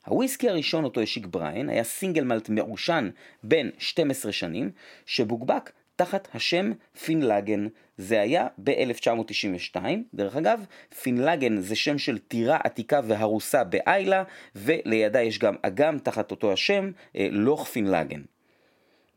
הוויסקי 0.06 0.48
הראשון 0.48 0.84
אותו 0.84 1.00
השיק 1.00 1.26
בריין 1.26 1.68
היה 1.68 1.84
single 1.84 2.24
malt 2.24 2.48
מעושן 2.48 3.10
בן 3.42 3.68
12 3.78 4.32
שנים, 4.32 4.70
שבוקבק 5.06 5.70
תחת 5.96 6.28
השם 6.34 6.72
פינלגן. 7.04 7.66
זה 7.98 8.20
היה 8.20 8.46
ב-1992. 8.64 9.76
דרך 10.14 10.36
אגב, 10.36 10.64
פינלגן 11.02 11.60
זה 11.60 11.76
שם 11.76 11.98
של 11.98 12.18
טירה 12.18 12.56
עתיקה 12.64 13.00
והרוסה 13.04 13.64
באיילה, 13.64 14.24
ולידה 14.54 15.22
יש 15.22 15.38
גם 15.38 15.54
אגם 15.62 15.98
תחת 15.98 16.30
אותו 16.30 16.52
השם, 16.52 16.90
אה, 17.16 17.28
לוך 17.30 17.68
פינלגן. 17.68 18.22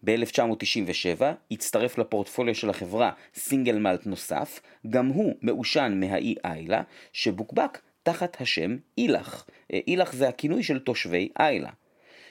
ב-1997 0.03 1.21
הצטרף 1.51 1.97
לפורטפוליו 1.97 2.55
של 2.55 2.69
החברה 2.69 3.11
סינגל 3.35 3.77
מלט 3.77 4.05
נוסף, 4.05 4.59
גם 4.89 5.07
הוא 5.07 5.35
מעושן 5.41 5.97
מהאי 5.99 6.35
איילה, 6.45 6.81
שבוקבק 7.13 7.79
תחת 8.03 8.41
השם 8.41 8.77
אילך. 8.97 9.45
אה, 9.73 9.79
אילך 9.87 10.13
זה 10.13 10.27
הכינוי 10.27 10.63
של 10.63 10.79
תושבי 10.79 11.29
איילה. 11.39 11.69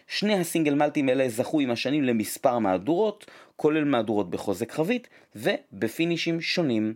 שני 0.07 0.35
הסינגל 0.35 0.75
מלטים 0.75 1.09
האלה 1.09 1.29
זכו 1.29 1.61
עם 1.61 1.71
השנים 1.71 2.05
למספר 2.05 2.59
מהדורות, 2.59 3.31
כולל 3.57 3.85
מהדורות 3.85 4.31
בחוזק 4.31 4.73
חבית 4.73 5.09
ובפינישים 5.37 6.41
שונים. 6.41 6.95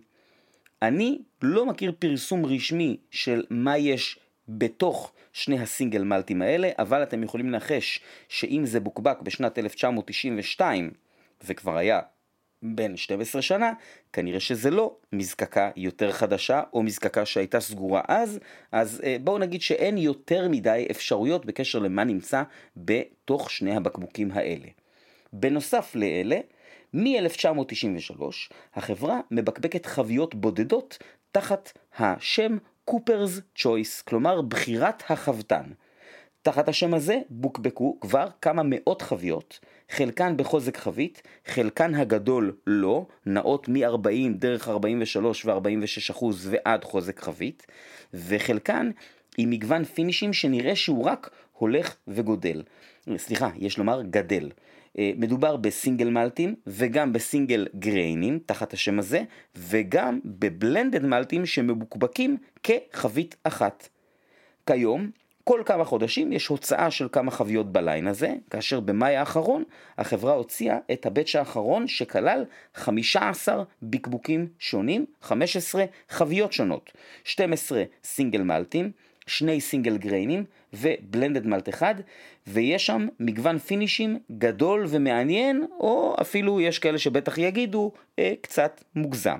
אני 0.83 1.19
לא 1.43 1.67
מכיר 1.67 1.93
פרסום 1.99 2.47
רשמי 2.47 2.97
של 3.11 3.45
מה 3.51 3.79
יש 3.79 4.19
בתוך 4.49 5.13
שני 5.33 5.59
הסינגל 5.61 6.03
מלטים 6.03 6.43
האלה, 6.43 6.71
אבל 6.79 7.03
אתם 7.03 7.23
יכולים 7.23 7.49
לנחש 7.49 8.01
שאם 8.29 8.63
זה 8.67 8.81
בוקבק 8.81 9.21
בשנת 9.23 9.59
1992, 9.59 10.91
וכבר 11.45 11.77
היה 11.77 12.01
בן 12.63 12.97
12 12.97 13.43
שנה, 13.43 13.73
כנראה 14.13 14.41
שזה 14.41 14.71
לא 14.71 14.97
מזקקה 15.13 15.71
יותר 15.77 16.13
חדשה 16.13 16.63
או 16.73 16.83
מזקקה 16.83 17.27
שהייתה 17.27 17.61
סגורה 17.61 18.01
אז, 18.09 18.39
אז 18.73 19.01
אה, 19.05 19.17
בואו 19.21 19.39
נגיד 19.39 19.63
שאין 19.63 19.99
יותר 19.99 20.49
מדי 20.49 20.87
אפשרויות 20.91 21.47
בקשר 21.47 21.79
למה 21.79 22.05
נמצא 22.05 22.43
בתוך 22.77 23.51
שני 23.51 23.77
הבקבוקים 23.77 24.31
האלה. 24.33 24.69
בנוסף 25.33 25.95
לאלה, 25.95 26.41
מ-1993 26.95 28.23
החברה 28.75 29.21
מבקבקת 29.31 29.87
חביות 29.87 30.35
בודדות 30.35 30.99
תחת 31.33 31.73
השם 31.99 32.57
קופרס 32.85 33.41
צ'ויס, 33.55 34.03
כלומר 34.03 34.43
בחירת 34.43 35.03
החבטן. 35.09 35.65
תחת 36.43 36.69
השם 36.69 36.95
הזה 36.95 37.19
בוקבקו 37.31 38.01
כבר 38.01 38.29
כמה 38.41 38.63
מאות 38.65 39.03
חביות, 39.03 39.61
חלקן 39.91 40.37
בחוזק 40.37 40.77
חבית, 40.77 41.23
חלקן 41.47 41.95
הגדול 41.95 42.57
לא, 42.67 43.07
נעות 43.27 43.69
מ-40 43.69 44.39
דרך 44.39 44.69
43 44.69 45.45
ו-46 45.45 46.11
אחוז 46.11 46.49
ועד 46.51 46.85
חוזק 46.85 47.21
חבית, 47.21 47.67
וחלקן 48.15 48.91
עם 49.39 49.51
מגוון 49.51 49.85
פינישים 49.85 50.33
שנראה 50.33 50.77
שהוא 50.77 51.05
רק 51.05 51.31
הולך 51.53 51.97
וגודל. 52.09 52.63
סליחה, 53.17 53.51
יש 53.57 53.79
לומר 53.79 54.03
גדל. 54.03 54.51
אה, 54.99 55.13
מדובר 55.17 55.57
בסינגל 55.57 56.11
מלטים 56.11 56.55
וגם 56.67 57.13
בסינגל 57.13 57.67
גריינים 57.77 58.39
תחת 58.47 58.73
השם 58.73 58.99
הזה 58.99 59.23
וגם 59.57 60.21
בבלנדד 60.25 61.05
מלטים 61.05 61.47
שמבוקבקים 61.47 62.37
כחבית 62.63 63.37
אחת. 63.45 63.89
כיום 64.67 65.11
כל 65.45 65.63
כמה 65.67 65.85
חודשים 65.85 66.33
יש 66.33 66.47
הוצאה 66.47 66.91
של 66.91 67.09
כמה 67.13 67.31
חביות 67.31 67.73
בליין 67.73 68.07
הזה, 68.07 68.35
כאשר 68.51 68.81
במאי 68.81 69.17
האחרון 69.17 69.65
החברה 69.99 70.33
הוציאה 70.33 70.79
את 70.93 71.07
הבצ' 71.07 71.35
האחרון 71.35 71.89
שכלל 71.89 72.45
15 72.75 73.63
בקבוקים 73.83 74.49
שונים, 74.59 75.07
15 75.23 75.85
חביות 76.09 76.53
שונות, 76.53 76.91
12 77.25 77.83
סינגל 78.05 78.43
מלטים, 78.43 78.91
שני 79.27 79.61
סינגל 79.61 79.97
גריינים 79.97 80.45
ו 80.73 80.82
blended 80.82 81.47
malt 81.47 81.69
אחד, 81.69 81.95
ויש 82.47 82.87
שם 82.87 83.09
מגוון 83.21 83.59
פינישים 83.59 84.19
גדול 84.39 84.85
ומעניין, 84.89 85.67
או 85.81 86.17
אפילו 86.21 86.61
יש 86.61 86.79
כאלה 86.79 86.99
שבטח 86.99 87.39
יגידו 87.39 87.93
אה, 88.19 88.33
קצת 88.41 88.85
מוגזם. 88.95 89.39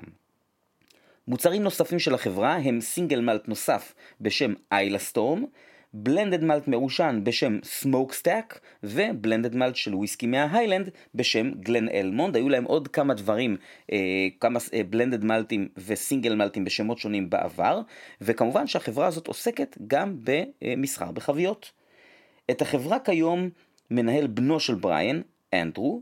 מוצרים 1.27 1.63
נוספים 1.63 1.99
של 1.99 2.13
החברה 2.13 2.55
הם 2.55 2.81
single 2.81 3.21
malt 3.21 3.47
נוסף 3.47 3.93
בשם 4.21 4.53
איילה 4.71 4.99
סטורם, 4.99 5.45
blended 5.93 6.43
malt 6.43 6.67
מעושן 6.67 7.19
בשם 7.23 7.59
סמוק 7.63 8.13
סטאק 8.13 8.59
ו 8.83 8.92
blended 8.92 9.55
malt 9.55 9.75
של 9.75 9.95
וויסקי 9.95 10.27
מההיילנד 10.27 10.89
בשם 11.15 11.51
גלן 11.51 11.89
אלמונד. 11.89 12.35
היו 12.35 12.49
להם 12.49 12.63
עוד 12.63 12.87
כמה 12.87 13.13
דברים, 13.13 13.57
אה, 13.91 13.97
כמה 14.39 14.59
בלנדד 14.89 15.23
מלטים 15.23 15.67
וסינגל 15.77 16.35
מלטים 16.35 16.65
בשמות 16.65 16.97
שונים 16.97 17.29
בעבר, 17.29 17.81
וכמובן 18.21 18.67
שהחברה 18.67 19.07
הזאת 19.07 19.27
עוסקת 19.27 19.77
גם 19.87 20.17
במסחר 20.23 21.11
בחביות. 21.11 21.71
את 22.51 22.61
החברה 22.61 22.99
כיום 22.99 23.49
מנהל 23.91 24.27
בנו 24.27 24.59
של 24.59 24.75
בריאן, 24.75 25.21
אנדרו, 25.53 26.01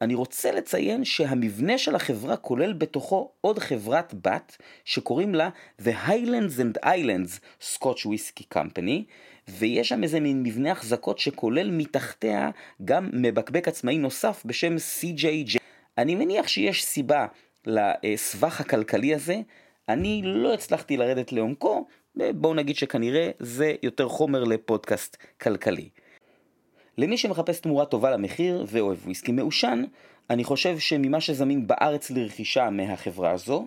ואני 0.00 0.14
רוצה 0.14 0.52
לציין 0.52 1.04
שהמבנה 1.04 1.78
של 1.78 1.94
החברה 1.94 2.36
כולל 2.36 2.72
בתוכו 2.72 3.30
עוד 3.40 3.58
חברת 3.58 4.14
בת 4.22 4.56
שקוראים 4.84 5.34
לה 5.34 5.48
The 5.82 6.08
Highlands 6.08 6.60
and 6.60 6.84
Islands 6.84 7.40
Scotch 7.74 8.06
Whisky 8.06 8.44
Company, 8.54 9.02
ויש 9.48 9.88
שם 9.88 10.02
איזה 10.02 10.20
מין 10.20 10.42
מבנה 10.42 10.72
החזקות 10.72 11.18
שכולל 11.18 11.70
מתחתיה 11.70 12.50
גם 12.84 13.10
מבקבק 13.12 13.68
עצמאי 13.68 13.98
נוסף 13.98 14.42
בשם 14.44 14.76
CJJ. 14.76 15.58
אני 15.98 16.14
מניח 16.14 16.48
שיש 16.48 16.84
סיבה 16.84 17.26
לסבך 17.66 18.60
הכלכלי 18.60 19.14
הזה, 19.14 19.40
אני 19.88 20.22
לא 20.24 20.54
הצלחתי 20.54 20.96
לרדת 20.96 21.32
לעומקו, 21.32 21.86
בואו 22.34 22.54
נגיד 22.54 22.76
שכנראה 22.76 23.30
זה 23.38 23.74
יותר 23.82 24.08
חומר 24.08 24.44
לפודקאסט 24.44 25.16
כלכלי. 25.40 25.88
למי 26.98 27.18
שמחפש 27.18 27.60
תמורה 27.60 27.84
טובה 27.84 28.10
למחיר 28.10 28.64
ואוהב 28.68 28.98
וויסקי 29.04 29.32
מעושן, 29.32 29.84
אני 30.30 30.44
חושב 30.44 30.78
שממה 30.78 31.20
שזמין 31.20 31.66
בארץ 31.66 32.10
לרכישה 32.10 32.70
מהחברה 32.70 33.30
הזו, 33.30 33.66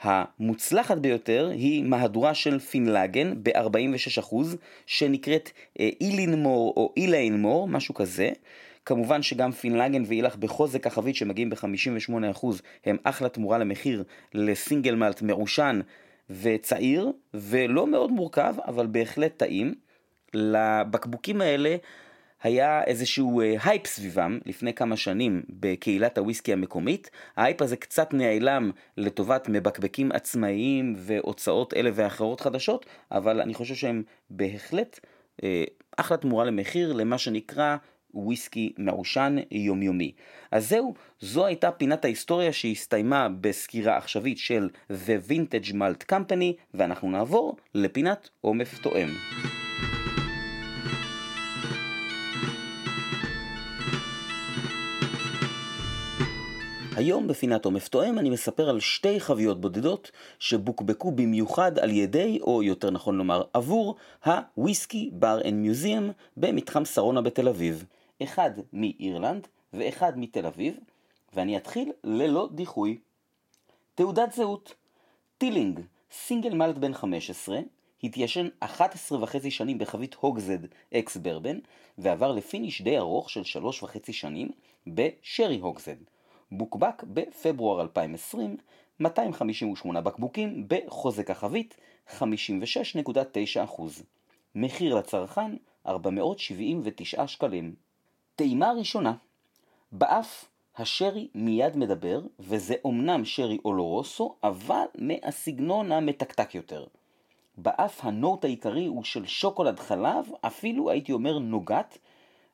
המוצלחת 0.00 0.98
ביותר 0.98 1.50
היא 1.52 1.84
מהדורה 1.84 2.34
של 2.34 2.58
פינלגן 2.58 3.34
ב-46% 3.42 4.34
שנקראת 4.86 5.50
אה, 5.80 5.88
אילינמור 6.00 6.74
או 6.76 6.92
איליינמור, 6.96 7.68
משהו 7.68 7.94
כזה. 7.94 8.30
כמובן 8.86 9.22
שגם 9.22 9.52
Finlaggan 9.52 10.02
ואילך 10.06 10.36
בחוזק 10.36 10.86
החבית 10.86 11.16
שמגיעים 11.16 11.50
ב-58% 11.50 12.46
הם 12.84 12.96
אחלה 13.04 13.28
תמורה 13.28 13.58
למחיר 13.58 14.04
לסינגל 14.34 14.94
מלט 14.94 15.22
מעושן 15.22 15.80
וצעיר 16.30 17.12
ולא 17.34 17.86
מאוד 17.86 18.10
מורכב 18.10 18.54
אבל 18.66 18.86
בהחלט 18.86 19.36
טעים. 19.36 19.74
לבקבוקים 20.34 21.40
האלה 21.40 21.76
היה 22.44 22.84
איזשהו 22.84 23.40
הייפ 23.40 23.86
אה, 23.86 23.90
סביבם 23.90 24.38
לפני 24.46 24.74
כמה 24.74 24.96
שנים 24.96 25.42
בקהילת 25.50 26.18
הוויסקי 26.18 26.52
המקומית. 26.52 27.10
ההייפ 27.36 27.62
הזה 27.62 27.76
קצת 27.76 28.14
נעלם 28.14 28.70
לטובת 28.96 29.48
מבקבקים 29.48 30.12
עצמאיים 30.12 30.94
והוצאות 30.96 31.74
אלה 31.74 31.90
ואחרות 31.94 32.40
חדשות, 32.40 32.86
אבל 33.12 33.40
אני 33.40 33.54
חושב 33.54 33.74
שהם 33.74 34.02
בהחלט 34.30 35.00
אה, 35.44 35.64
אחלה 35.96 36.16
תמורה 36.16 36.44
למחיר 36.44 36.92
למה 36.92 37.18
שנקרא 37.18 37.76
וויסקי 38.14 38.72
מעושן 38.78 39.36
יומיומי. 39.50 40.12
אז 40.50 40.68
זהו, 40.68 40.94
זו 41.20 41.46
הייתה 41.46 41.70
פינת 41.70 42.04
ההיסטוריה 42.04 42.52
שהסתיימה 42.52 43.28
בסקירה 43.40 43.96
עכשווית 43.96 44.38
של 44.38 44.68
The 44.90 45.30
Vintage 45.30 45.72
Malt 45.72 46.12
Company, 46.12 46.52
ואנחנו 46.74 47.10
נעבור 47.10 47.56
לפינת 47.74 48.28
עומף 48.40 48.78
תואם. 48.78 49.08
היום 56.96 57.26
בפינת 57.26 57.64
עומף 57.64 57.88
תואם 57.88 58.18
אני 58.18 58.30
מספר 58.30 58.68
על 58.68 58.80
שתי 58.80 59.20
חוויות 59.20 59.60
בודדות 59.60 60.10
שבוקבקו 60.38 61.10
במיוחד 61.10 61.78
על 61.78 61.90
ידי, 61.90 62.38
או 62.42 62.62
יותר 62.62 62.90
נכון 62.90 63.18
לומר 63.18 63.42
עבור, 63.52 63.96
ה 64.24 65.10
Whisky 65.12 65.40
Bar & 65.44 65.54
Museum 65.54 66.10
במתחם 66.36 66.84
שרונה 66.84 67.20
בתל 67.20 67.48
אביב. 67.48 67.84
אחד 68.22 68.50
מאירלנד 68.72 69.46
ואחד 69.72 70.18
מתל 70.18 70.46
אביב, 70.46 70.74
ואני 71.34 71.56
אתחיל 71.56 71.92
ללא 72.04 72.48
דיחוי. 72.52 72.98
תעודת 73.94 74.32
זהות 74.32 74.74
Teeling, 75.38 75.80
סינגל 76.12 76.54
מלט 76.54 76.76
בן 76.76 76.94
15, 76.94 77.58
התיישן 78.04 78.48
11 78.60 79.22
וחצי 79.22 79.50
שנים 79.50 79.78
בחבית 79.78 80.16
hogshead 80.20 80.58
ex 80.94 81.16
bourbon, 81.16 81.58
ועבר 81.98 82.32
ל 82.32 82.39
finish 82.39 82.82
די 82.82 82.98
ארוך 82.98 83.30
של 83.30 83.44
3 83.44 83.82
וחצי 83.82 84.12
שנים 84.12 84.48
ב 84.86 84.96
sherry 84.96 85.58
hogshead. 85.58 85.96
בוקבק 86.58 87.02
בפברואר 87.02 87.80
2020, 87.80 88.56
258 89.00 90.00
בקבוקים 90.00 90.66
בחוזק 90.68 91.30
החבית, 91.30 91.76
56.9%. 92.18 92.22
מחיר 94.54 94.94
לצרכן, 94.94 95.56
479 95.86 97.26
שקלים. 97.26 97.74
טעימה 98.36 98.72
ראשונה, 98.72 99.14
באף 99.92 100.48
השרי 100.76 101.28
מיד 101.34 101.76
מדבר, 101.76 102.20
וזה 102.38 102.74
אומנם 102.84 103.24
שרי 103.24 103.58
אולורוסו, 103.64 104.34
אבל 104.42 104.84
מהסגנון 104.98 105.92
המתקתק 105.92 106.54
יותר. 106.54 106.84
באף 107.56 108.04
הנוט 108.04 108.44
העיקרי 108.44 108.86
הוא 108.86 109.04
של 109.04 109.26
שוקולד 109.26 109.80
חלב, 109.80 110.26
אפילו 110.40 110.90
הייתי 110.90 111.12
אומר 111.12 111.38
נוגת, 111.38 111.98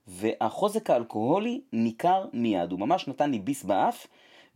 והחוזק 0.07 0.91
האלכוהולי 0.91 1.61
ניכר 1.73 2.27
מיד, 2.33 2.71
הוא 2.73 2.81
ממש 2.81 3.09
נתן 3.09 3.31
לי 3.31 3.39
ביס 3.39 3.65
באף, 3.65 4.07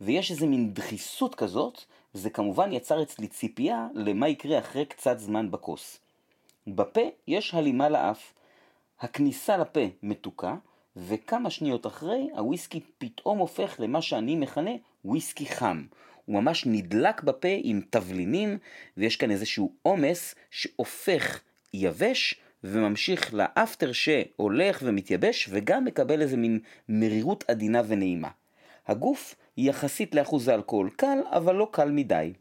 ויש 0.01 0.31
איזה 0.31 0.47
מין 0.47 0.73
דחיסות 0.73 1.35
כזאת, 1.35 1.83
וזה 2.15 2.29
כמובן 2.29 2.71
יצר 2.71 3.03
אצלי 3.03 3.27
ציפייה 3.27 3.87
למה 3.93 4.29
יקרה 4.29 4.59
אחרי 4.59 4.85
קצת 4.85 5.19
זמן 5.19 5.51
בכוס. 5.51 5.99
בפה 6.67 7.01
יש 7.27 7.53
הלימה 7.53 7.89
לאף, 7.89 8.33
הכניסה 8.99 9.57
לפה 9.57 9.79
מתוקה, 10.03 10.55
וכמה 10.95 11.49
שניות 11.49 11.87
אחרי 11.87 12.29
הוויסקי 12.37 12.79
פתאום 12.97 13.37
הופך 13.37 13.75
למה 13.79 14.01
שאני 14.01 14.35
מכנה 14.35 14.71
וויסקי 15.05 15.45
חם. 15.45 15.85
הוא 16.25 16.41
ממש 16.41 16.65
נדלק 16.65 17.23
בפה 17.23 17.47
עם 17.63 17.81
תבלינים, 17.89 18.57
ויש 18.97 19.15
כאן 19.15 19.31
איזשהו 19.31 19.71
עומס 19.81 20.35
שהופך 20.51 21.39
יבש 21.73 22.35
וממשיך 22.63 23.33
לאפטר 23.33 23.91
שהולך 23.91 24.81
ומתייבש 24.83 25.49
וגם 25.51 25.85
מקבל 25.85 26.21
איזה 26.21 26.37
מין 26.37 26.59
מרירות 26.89 27.43
עדינה 27.47 27.81
ונעימה. 27.87 28.29
הגוף 28.87 29.35
יחסית 29.57 30.15
לאחוז 30.15 30.47
האלכוהול 30.47 30.89
קל, 30.89 31.17
אבל 31.29 31.55
לא 31.55 31.67
קל 31.71 31.91
מדי. 31.91 32.33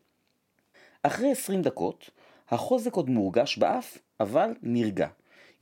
אחרי 1.03 1.31
20 1.31 1.62
דקות, 1.62 2.11
החוזק 2.50 2.94
עוד 2.94 3.11
מורגש 3.11 3.59
באף, 3.59 3.98
אבל 4.20 4.50
נרגע. 4.62 5.09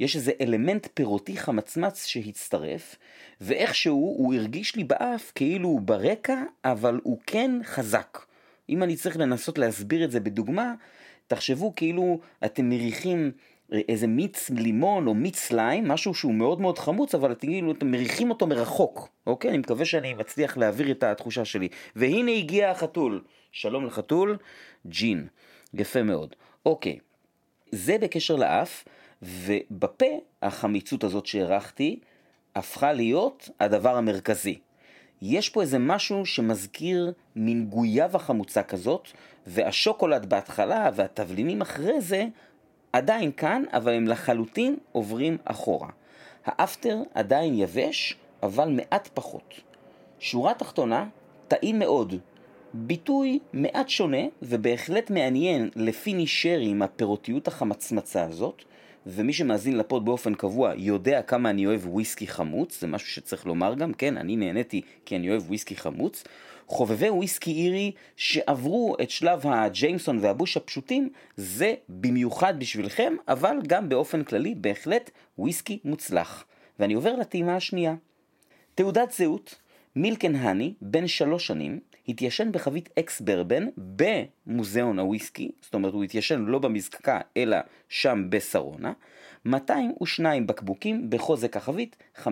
יש 0.00 0.16
איזה 0.16 0.32
אלמנט 0.40 0.86
פירותי 0.94 1.36
חמצמץ 1.36 2.06
שהצטרף, 2.06 2.96
ואיכשהו 3.40 4.14
הוא 4.18 4.34
הרגיש 4.34 4.76
לי 4.76 4.84
באף 4.84 5.32
כאילו 5.34 5.68
הוא 5.68 5.80
ברקע, 5.80 6.42
אבל 6.64 7.00
הוא 7.02 7.18
כן 7.26 7.50
חזק. 7.64 8.18
אם 8.68 8.82
אני 8.82 8.96
צריך 8.96 9.16
לנסות 9.16 9.58
להסביר 9.58 10.04
את 10.04 10.10
זה 10.10 10.20
בדוגמה, 10.20 10.74
תחשבו 11.26 11.72
כאילו 11.76 12.20
אתם 12.44 12.68
מריחים 12.68 13.32
איזה 13.88 14.06
מיץ 14.06 14.50
לימון 14.50 15.06
או 15.06 15.14
מיץ 15.14 15.38
סליים, 15.38 15.88
משהו 15.88 16.14
שהוא 16.14 16.34
מאוד 16.34 16.60
מאוד 16.60 16.78
חמוץ, 16.78 17.14
אבל 17.14 17.34
כאילו, 17.38 17.72
מריחים 17.84 18.30
אותו 18.30 18.46
מרחוק, 18.46 19.08
אוקיי? 19.26 19.50
אני 19.50 19.58
מקווה 19.58 19.84
שאני 19.84 20.14
מצליח 20.14 20.56
להעביר 20.56 20.90
את 20.90 21.02
התחושה 21.02 21.44
שלי. 21.44 21.68
והנה 21.96 22.30
הגיע 22.30 22.70
החתול. 22.70 23.24
שלום 23.52 23.86
לחתול, 23.86 24.36
ג'ין. 24.86 25.26
יפה 25.74 26.02
מאוד. 26.02 26.34
אוקיי, 26.66 26.98
זה 27.72 27.98
בקשר 28.00 28.36
לאף, 28.36 28.84
ובפה 29.22 30.06
החמיצות 30.42 31.04
הזאת 31.04 31.26
שהערכתי 31.26 31.98
הפכה 32.54 32.92
להיות 32.92 33.50
הדבר 33.60 33.96
המרכזי. 33.96 34.58
יש 35.22 35.48
פה 35.48 35.62
איזה 35.62 35.78
משהו 35.78 36.26
שמזכיר 36.26 37.12
מין 37.36 37.66
גויאבה 37.66 38.18
חמוצה 38.18 38.62
כזאת, 38.62 39.08
והשוקולד 39.46 40.26
בהתחלה 40.26 40.90
והתבלינים 40.94 41.60
אחרי 41.60 42.00
זה 42.00 42.26
עדיין 42.92 43.32
כאן, 43.32 43.62
אבל 43.72 43.92
הם 43.92 44.08
לחלוטין 44.08 44.76
עוברים 44.92 45.36
אחורה. 45.44 45.88
האפטר 46.46 47.02
עדיין 47.14 47.54
יבש, 47.54 48.16
אבל 48.42 48.68
מעט 48.68 49.08
פחות. 49.14 49.54
שורה 50.18 50.54
תחתונה, 50.54 51.08
טעים 51.48 51.78
מאוד. 51.78 52.14
ביטוי 52.74 53.38
מעט 53.52 53.88
שונה 53.88 54.22
ובהחלט 54.42 55.10
מעניין 55.10 55.70
לפי 55.76 56.14
נשארי 56.14 56.68
עם 56.68 56.82
הפירותיות 56.82 57.48
החמצמצה 57.48 58.24
הזאת, 58.24 58.64
ומי 59.06 59.32
שמאזין 59.32 59.78
לפוד 59.78 60.04
באופן 60.04 60.34
קבוע 60.34 60.72
יודע 60.76 61.22
כמה 61.22 61.50
אני 61.50 61.66
אוהב 61.66 61.86
וויסקי 61.86 62.26
חמוץ, 62.26 62.80
זה 62.80 62.86
משהו 62.86 63.08
שצריך 63.08 63.46
לומר 63.46 63.74
גם, 63.74 63.94
כן, 63.94 64.16
אני 64.16 64.36
נהניתי 64.36 64.82
כי 65.04 65.16
אני 65.16 65.30
אוהב 65.30 65.42
וויסקי 65.48 65.76
חמוץ. 65.76 66.24
חובבי 66.66 67.10
וויסקי 67.10 67.52
אירי 67.52 67.92
שעברו 68.16 68.96
את 69.02 69.10
שלב 69.10 69.46
הג'יימסון 69.46 70.18
והבוש 70.18 70.56
הפשוטים, 70.56 71.08
זה 71.36 71.74
במיוחד 71.88 72.58
בשבילכם, 72.58 73.14
אבל 73.28 73.56
גם 73.66 73.88
באופן 73.88 74.24
כללי 74.24 74.54
בהחלט 74.54 75.10
וויסקי 75.38 75.78
מוצלח. 75.84 76.44
ואני 76.78 76.94
עובר 76.94 77.16
לטעימה 77.16 77.56
השנייה. 77.56 77.94
תעודת 78.74 79.12
זהות, 79.12 79.54
מילקן 79.96 80.36
האני, 80.36 80.74
בן 80.80 81.06
שלוש 81.06 81.46
שנים, 81.46 81.80
התיישן 82.08 82.52
בחבית 82.52 82.88
אקס 82.98 83.20
ברבן 83.20 83.66
במוזיאון 83.76 84.98
הוויסקי, 84.98 85.50
זאת 85.60 85.74
אומרת 85.74 85.92
הוא 85.92 86.04
התיישן 86.04 86.44
לא 86.44 86.58
במזקקה 86.58 87.20
אלא 87.36 87.56
שם 87.88 88.26
בשרונה, 88.28 88.92
202 89.44 90.46
בקבוקים 90.46 91.10
בחוזק 91.10 91.56
החבית, 91.56 91.96
55% 92.22 92.28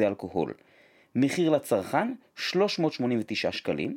אלכוהול. 0.00 0.54
מחיר 1.14 1.50
לצרכן 1.50 2.12
389 2.36 3.52
שקלים. 3.52 3.96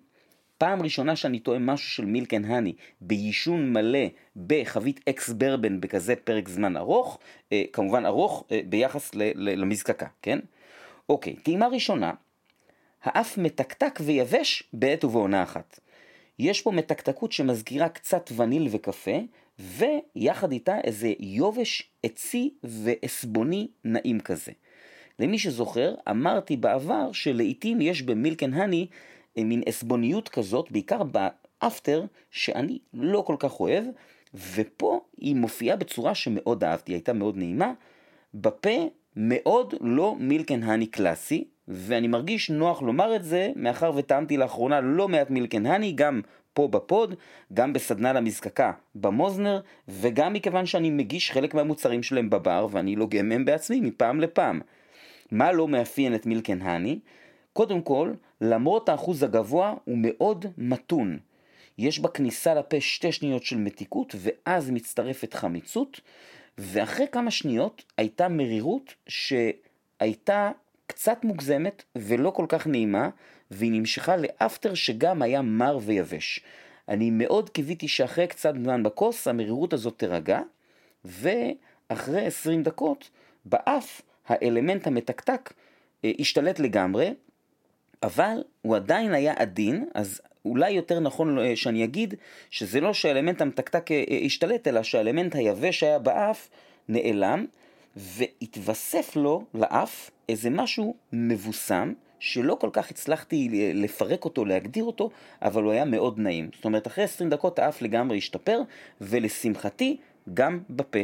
פעם 0.58 0.82
ראשונה 0.82 1.16
שאני 1.16 1.40
טועם 1.40 1.60
משהו 1.60 1.90
של 1.90 2.06
Milk & 2.06 2.34
Honey 2.34 2.74
בעישון 3.02 3.74
מלא 3.74 4.08
בחבית 4.48 5.00
ex 5.10 5.30
bourbon 5.30 5.82
בכזה 5.82 6.16
פרק 6.16 6.50
זמן 6.50 6.78
ארוך, 6.78 7.20
אה, 7.52 7.64
כמובן 7.74 8.06
ארוך 8.06 8.44
אה, 8.52 8.62
ביחס 8.70 9.12
למזקקה, 9.36 10.06
כן? 10.22 10.40
אוקיי, 11.10 11.36
טעימה 11.36 11.68
ראשונה, 11.68 12.14
האף 13.04 13.38
מתקתק 13.38 14.00
ויבש 14.04 14.64
בעת 14.74 15.04
ובעונה 15.04 15.44
אחת. 15.44 15.80
יש 16.40 16.62
פה 16.62 16.72
מתקתקות 16.72 17.32
שמזכירה 17.32 17.90
קצת 17.90 18.30
וניל 18.36 18.68
וקפה, 18.72 19.18
ויחד 19.60 20.52
איתה 20.52 20.80
איזה 20.84 21.14
יובש 21.20 21.92
עצי 22.04 22.54
ועשבוני 22.64 23.68
נעים 23.84 24.20
כזה. 24.20 24.52
למי 25.20 25.40
שזוכר, 25.40 25.96
אמרתי 26.10 26.58
בעבר 26.58 27.12
שלעיתים 27.12 27.82
יש 27.82 28.02
במילקן 28.02 28.54
הני 28.54 28.88
אה, 29.38 29.44
מין 29.44 29.62
עסבוניות 29.66 30.30
כזאת, 30.30 30.72
בעיקר 30.72 31.02
באפטר, 31.04 32.06
שאני 32.32 32.80
לא 32.94 33.24
כל 33.28 33.36
כך 33.40 33.60
אוהב, 33.60 33.86
ופה 34.34 35.02
היא 35.18 35.36
מופיעה 35.36 35.76
בצורה 35.76 36.16
שמאוד 36.16 36.64
אהבתי, 36.64 36.92
הייתה 36.92 37.14
מאוד 37.14 37.38
נעימה. 37.38 37.74
בפה 38.34 38.90
מאוד 39.16 39.74
לא 39.82 40.16
מילקן 40.20 40.64
הני 40.64 40.88
קלאסי, 40.88 41.44
ואני 41.70 42.08
מרגיש 42.08 42.50
נוח 42.50 42.82
לומר 42.82 43.16
את 43.16 43.24
זה, 43.24 43.52
מאחר 43.56 43.92
וטעמתי 43.96 44.38
לאחרונה 44.38 44.82
לא 44.82 45.08
מעט 45.08 45.30
מילקן 45.30 45.66
הני, 45.66 45.92
גם 45.92 46.22
פה 46.54 46.68
בפוד, 46.68 47.16
גם 47.54 47.74
בסדנה 47.74 48.14
למזקקה 48.14 48.72
במוזנר, 48.96 49.60
וגם 49.88 50.34
מכיוון 50.34 50.66
שאני 50.66 50.90
מגיש 50.90 51.32
חלק 51.32 51.54
מהמוצרים 51.54 52.04
שלהם 52.04 52.30
בבר, 52.30 52.68
ואני 52.72 52.96
לוגם 52.96 53.30
מהם 53.30 53.46
בעצמי 53.46 53.82
מפעם 53.82 54.22
לפעם. 54.22 54.62
מה 55.32 55.52
לא 55.52 55.68
מאפיין 55.68 56.16
את 56.16 56.26
מילקן 56.26 56.62
הני? 56.62 57.00
קודם 57.54 57.82
כל, 57.82 58.14
למרות 58.42 58.90
האחוז 58.90 59.24
הגבוה, 59.24 59.74
הוא 59.86 59.98
מאוד 60.02 60.46
מתון. 60.58 61.18
יש 61.78 62.00
בכניסה 62.00 62.54
לפה 62.54 62.82
שתי 62.82 63.12
שניות 63.12 63.44
של 63.44 63.58
מתיקות, 63.58 64.16
ואז 64.18 64.70
מצטרפת 64.70 65.34
חמיצות, 65.34 66.02
ואחרי 66.58 67.06
כמה 67.12 67.32
שניות 67.32 67.84
הייתה 67.98 68.28
מרירות 68.28 68.94
שהייתה 69.08 70.52
קצת 70.90 71.24
מוגזמת 71.24 71.84
ולא 71.96 72.30
כל 72.30 72.46
כך 72.50 72.68
נעימה, 72.68 73.10
והיא 73.52 73.72
נמשכה 73.72 74.18
לאפטר 74.18 74.74
שגם 74.74 75.22
היה 75.22 75.42
מר 75.42 75.78
ויבש. 75.82 76.40
אני 76.88 77.10
מאוד 77.12 77.50
קיוויתי 77.50 77.88
שאחרי 77.88 78.28
קצת 78.28 78.54
זמן 78.64 78.84
בכוס 78.84 79.28
המרירות 79.28 79.74
הזאת 79.74 79.94
תירגע, 79.98 80.40
ואחרי 81.06 82.26
20 82.26 82.64
דקות 82.64 83.10
באף 83.46 84.02
האלמנט 84.28 84.88
המתקתק 84.88 85.54
אה, 86.06 86.12
השתלט 86.20 86.60
לגמרי, 86.60 87.14
אבל 88.04 88.44
הוא 88.62 88.76
עדיין 88.76 89.14
היה 89.14 89.34
עדין, 89.38 89.86
אז 89.94 90.22
אולי 90.46 90.72
יותר 90.72 91.00
נכון 91.00 91.40
אה, 91.40 91.56
שאני 91.56 91.84
אגיד 91.84 92.14
שזה 92.50 92.82
לא 92.82 92.94
שהאלמנט 92.94 93.42
המתקתק 93.42 93.92
אה, 93.92 94.04
השתלט, 94.26 94.68
אלא 94.68 94.84
שהאלמנט 94.84 95.36
היבש 95.36 95.80
שהיה 95.80 96.00
באף 96.00 96.50
נעלם, 96.88 97.46
והתווסף 97.96 99.16
לו 99.16 99.44
לאף 99.54 100.12
איזה 100.30 100.50
משהו 100.50 100.96
מבוסם, 101.14 101.94
שלא 102.20 102.58
כל 102.60 102.70
כך 102.74 102.92
הצלחתי 102.92 103.72
לפרק 103.74 104.26
אותו, 104.26 104.46
להגדיר 104.46 104.84
אותו, 104.84 105.10
אבל 105.42 105.64
הוא 105.64 105.72
היה 105.72 105.86
מאוד 105.86 106.20
נעים. 106.20 106.50
זאת 106.56 106.66
אומרת, 106.66 106.88
אחרי 106.88 107.04
20 107.04 107.30
דקות 107.30 107.60
האף 107.60 107.82
לגמרי 107.82 108.18
השתפר, 108.18 108.62
ולשמחתי, 109.02 109.98
גם 110.34 110.60
בפה. 110.70 111.00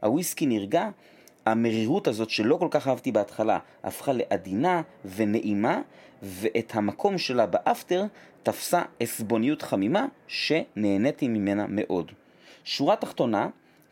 הוויסקי 0.00 0.46
נרגע, 0.46 0.88
המרירות 1.46 2.08
הזאת 2.08 2.30
שלא 2.30 2.56
כל 2.56 2.68
כך 2.70 2.88
אהבתי 2.88 3.12
בהתחלה, 3.12 3.58
הפכה 3.84 4.12
לעדינה 4.12 4.82
ונעימה, 5.04 5.80
ואת 6.22 6.72
המקום 6.74 7.18
שלה 7.18 7.46
באפטר 7.46 8.04
תפסה 8.42 8.82
עסבוניות 9.00 9.62
חמימה, 9.62 10.06
שנהניתי 10.26 11.28
ממנה 11.28 11.66
מאוד. 11.68 12.12
שורה 12.64 12.96
תחתונה, 12.96 13.48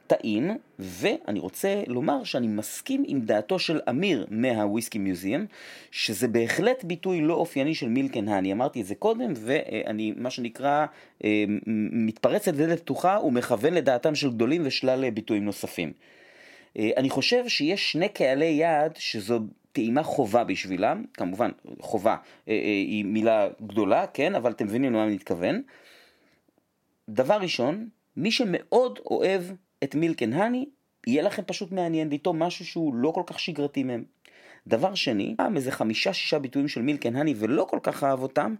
טעים, 0.09 0.51
ואני 0.79 1.41
רוצה 1.41 1.83
לומר 1.87 2.25
שאני 2.25 2.47
מסכים 2.47 3.05
עם 3.07 3.21
דעתו 3.21 3.59
של 3.59 3.81
אמיר 3.89 4.27
מהוויסקי 4.31 4.99
מיוזיאם, 4.99 5.47
שזה 5.91 6.29
בהחלט 6.29 6.85
ביטוי 6.85 7.21
לא 7.21 7.35
אופייני 7.35 7.75
של 7.75 7.89
מילקן 7.89 8.29
האני, 8.29 8.53
אמרתי 8.53 8.81
את 8.81 8.87
זה 8.87 8.95
קודם, 8.95 9.33
ואני 9.37 10.13
מה 10.17 10.31
שנקרא 10.31 10.87
אה, 11.25 11.45
מתפרץ 11.93 12.49
לדלת 12.49 12.81
פתוחה 12.81 13.19
ומכוון 13.25 13.75
לדעתם 13.75 14.15
של 14.15 14.31
גדולים 14.31 14.63
ושלל 14.65 15.11
ביטויים 15.11 15.45
נוספים. 15.45 15.93
אה, 16.79 16.91
אני 16.97 17.11
חושב 17.11 17.49
שיש 17.49 17.93
שני 17.93 18.09
קהלי 18.09 18.45
יעד 18.45 18.97
שזו 18.97 19.41
טעימה 19.73 20.03
חובה 20.03 20.45
בשבילם, 20.45 21.05
כמובן 21.15 21.51
חובה 21.81 22.17
אה, 22.49 22.55
היא 22.87 23.05
מילה 23.05 23.49
גדולה, 23.67 24.07
כן, 24.07 24.35
אבל 24.35 24.51
אתם 24.51 24.67
מבינים 24.67 24.93
למה 24.93 25.05
אני 25.05 25.15
מתכוון. 25.15 25.63
דבר 27.09 27.39
ראשון, 27.41 27.89
מי 28.17 28.31
שמאוד 28.31 28.99
אוהב 29.07 29.43
את 29.85 29.95
מילקן 29.95 30.33
הני, 30.33 30.67
יהיה 31.07 31.23
לכם 31.23 31.43
פשוט 31.47 31.73
מעניין 31.73 32.11
לטעום 32.11 32.43
משהו 32.43 32.67
שהוא 32.67 32.95
לא 32.95 33.11
כל 33.11 33.23
כך 33.27 33.41
שגרתי 33.41 33.83
מהם. 33.83 34.05
דבר 34.67 34.95
שני, 34.95 35.35
פעם 35.37 35.57
איזה 35.57 35.71
חמישה 35.71 36.13
שישה 36.13 36.39
ביטויים 36.39 36.69
של 36.69 36.83
מילקן 36.83 37.17
הני 37.17 37.35
ולא 37.37 37.67
כל 37.71 37.79
כך 37.83 38.05
אהב 38.05 38.23
אותם, 38.23 38.55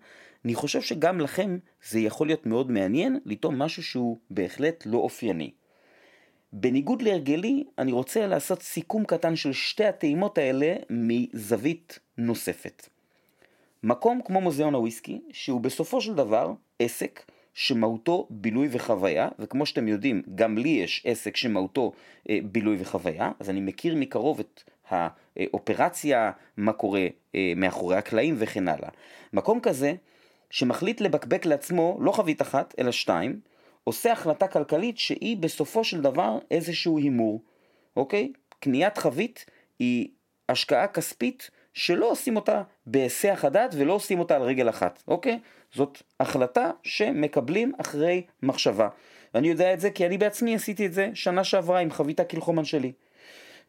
אני 0.45 0.55
חושב 0.55 0.83
שגם 0.83 1.21
לכם 1.21 1.59
זה 1.89 2.01
יכול 2.01 2.27
להיות 2.27 2.47
מאוד 2.47 2.71
מעניין 2.71 3.21
לטעום 3.27 3.59
משהו 3.59 3.83
שהוא 3.83 4.19
בהחלט 4.31 4.87
לא 4.87 4.99
אופייני. 4.99 5.51
בניגוד 6.53 7.03
להרגלי, 7.03 7.65
אני 7.79 7.93
רוצה 7.93 8.27
לעשות 8.27 8.63
סיכום 8.63 9.05
קטן 9.05 9.37
של 9.37 9.53
שתי 9.53 9.85
הטעימות 9.85 10.39
האלה 10.39 10.75
מזווית 10.91 11.99
נוספת. 12.19 12.89
מקום 13.83 14.21
כמו 14.25 14.41
מוזיאון 14.41 14.75
הוויסקי, 14.75 15.21
שהוא 15.33 15.61
בסופו 15.61 16.01
של 16.01 16.15
דבר 16.15 16.53
עסק 16.79 17.31
שמהותו 17.55 18.27
בילוי 18.31 18.69
וחוויה, 18.71 19.29
וכמו 19.39 19.67
שאתם 19.67 19.89
יודעים, 19.89 20.23
גם 20.35 20.59
לי 20.59 20.69
יש 20.69 21.03
עסק 21.07 21.37
שמהותו 21.37 21.93
אה, 22.31 22.39
בילוי 22.45 22.77
וחוויה, 22.81 23.33
אז 23.41 23.51
אני 23.51 23.61
מכיר 23.61 23.95
מקרוב 23.97 24.41
את 24.41 24.63
האופרציה, 24.89 26.31
מה 26.57 26.73
קורה 26.73 27.07
אה, 27.35 27.53
מאחורי 27.57 27.97
הקלעים 27.97 28.35
וכן 28.39 28.69
הלאה. 28.69 28.89
מקום 29.33 29.61
כזה, 29.61 29.95
שמחליט 30.51 31.01
לבקבק 31.01 31.47
לעצמו 31.47 31.99
לא 32.01 32.13
חבית 32.13 32.43
אחת, 32.43 32.75
אלא 32.79 32.93
שתיים, 32.93 33.41
עושה 33.85 34.13
החלטה 34.13 34.49
כלכלית 34.49 34.99
שהיא 34.99 35.37
בסופו 35.37 35.85
של 35.85 36.01
דבר 36.01 36.39
איזשהו 36.51 36.99
הימור, 36.99 37.43
אוקיי? 37.97 38.33
קניית 38.61 38.99
חבית 38.99 39.47
היא 39.79 40.09
השקעה 40.49 40.87
כספית 40.87 41.51
שלא 41.75 42.11
עושים 42.11 42.37
אותה 42.37 42.63
בהיסח 42.87 43.41
הדעת 43.45 43.75
ולא 43.79 43.93
עושים 43.93 44.19
אותה 44.19 44.37
על 44.37 44.43
רגל 44.43 44.69
אחת, 44.69 45.03
אוקיי? 45.09 45.39
זאת 45.75 46.03
החלטה 46.21 46.71
שמקבלים 46.83 47.73
אחרי 47.79 48.23
מחשבה. 48.43 48.89
ואני 49.35 49.49
יודע 49.49 49.75
את 49.75 49.81
זה 49.81 49.91
כי 49.91 50.07
אני 50.07 50.19
בעצמי 50.19 50.55
עשיתי 50.55 50.87
את 50.87 50.93
זה 50.93 51.11
שנה 51.15 51.45
שעברה 51.45 51.79
עם 51.79 51.91
חבית 51.91 52.21
הקילחומן 52.21 52.65
שלי. 52.65 52.93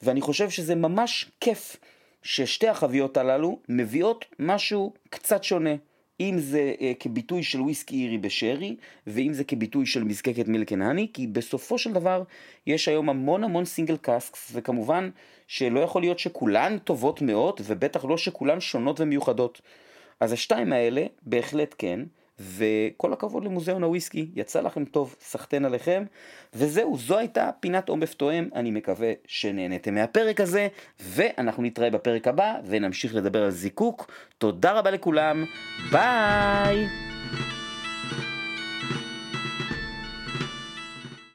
ואני 0.02 0.22
חושב 0.22 0.50
שזה 0.50 0.76
ממש 0.76 1.32
כיף 1.40 1.78
ששתי 2.24 2.68
החביות 2.68 3.18
הללו 3.18 3.60
מביאות 3.70 4.26
משהו 4.40 4.94
קצת 5.10 5.44
שונה. 5.44 5.76
אם 6.20 6.36
זה 6.40 6.74
uh, 6.78 6.82
כביטוי 7.00 7.44
של 7.44 7.62
וויסקי 7.62 8.04
אירי 8.04 8.18
בשרי, 8.18 8.76
ואם 9.08 9.34
זה 9.34 9.44
כביטוי 9.44 9.86
של 9.86 10.04
מזקקת 10.04 10.48
מילקנני, 10.48 11.08
כי 11.14 11.28
בסופו 11.28 11.78
של 11.78 11.94
דבר 11.94 12.24
יש 12.68 12.88
היום 12.88 13.10
המון 13.10 13.44
המון 13.44 13.66
סינגל 13.66 13.98
קאסקס, 13.98 14.52
וכמובן 14.54 15.10
שלא 15.50 15.80
יכול 15.80 16.02
להיות 16.02 16.20
שכולן 16.20 16.78
טובות 16.78 17.22
מאוד, 17.22 17.62
ובטח 17.64 18.06
לא 18.06 18.18
שכולן 18.18 18.60
שונות 18.60 19.00
ומיוחדות. 19.00 19.62
אז 20.20 20.34
השתיים 20.34 20.74
האלה, 20.74 21.06
בהחלט 21.22 21.76
כן, 21.78 22.00
וכל 22.40 23.14
הכבוד 23.14 23.46
למוזיאון 23.46 23.84
הוויסקי, 23.84 24.30
יצא 24.36 24.62
לכם 24.62 24.86
טוב, 24.86 25.16
סחטיין 25.22 25.66
עליכם. 25.66 26.04
וזהו, 26.54 26.98
זו 26.98 27.18
הייתה 27.18 27.50
פינת 27.60 27.90
עומף 27.90 28.14
תואם, 28.14 28.50
אני 28.56 28.72
מקווה 28.72 29.12
שנהנתם 29.28 29.96
מהפרק 29.96 30.42
הזה, 30.42 30.68
ואנחנו 31.00 31.64
נתראה 31.64 31.90
בפרק 31.90 32.28
הבא, 32.28 32.54
ונמשיך 32.66 33.16
לדבר 33.16 33.44
על 33.44 33.52
זיקוק. 33.52 34.12
תודה 34.38 34.72
רבה 34.72 34.92
לכולם, 34.92 35.46
ביי! 35.92 36.88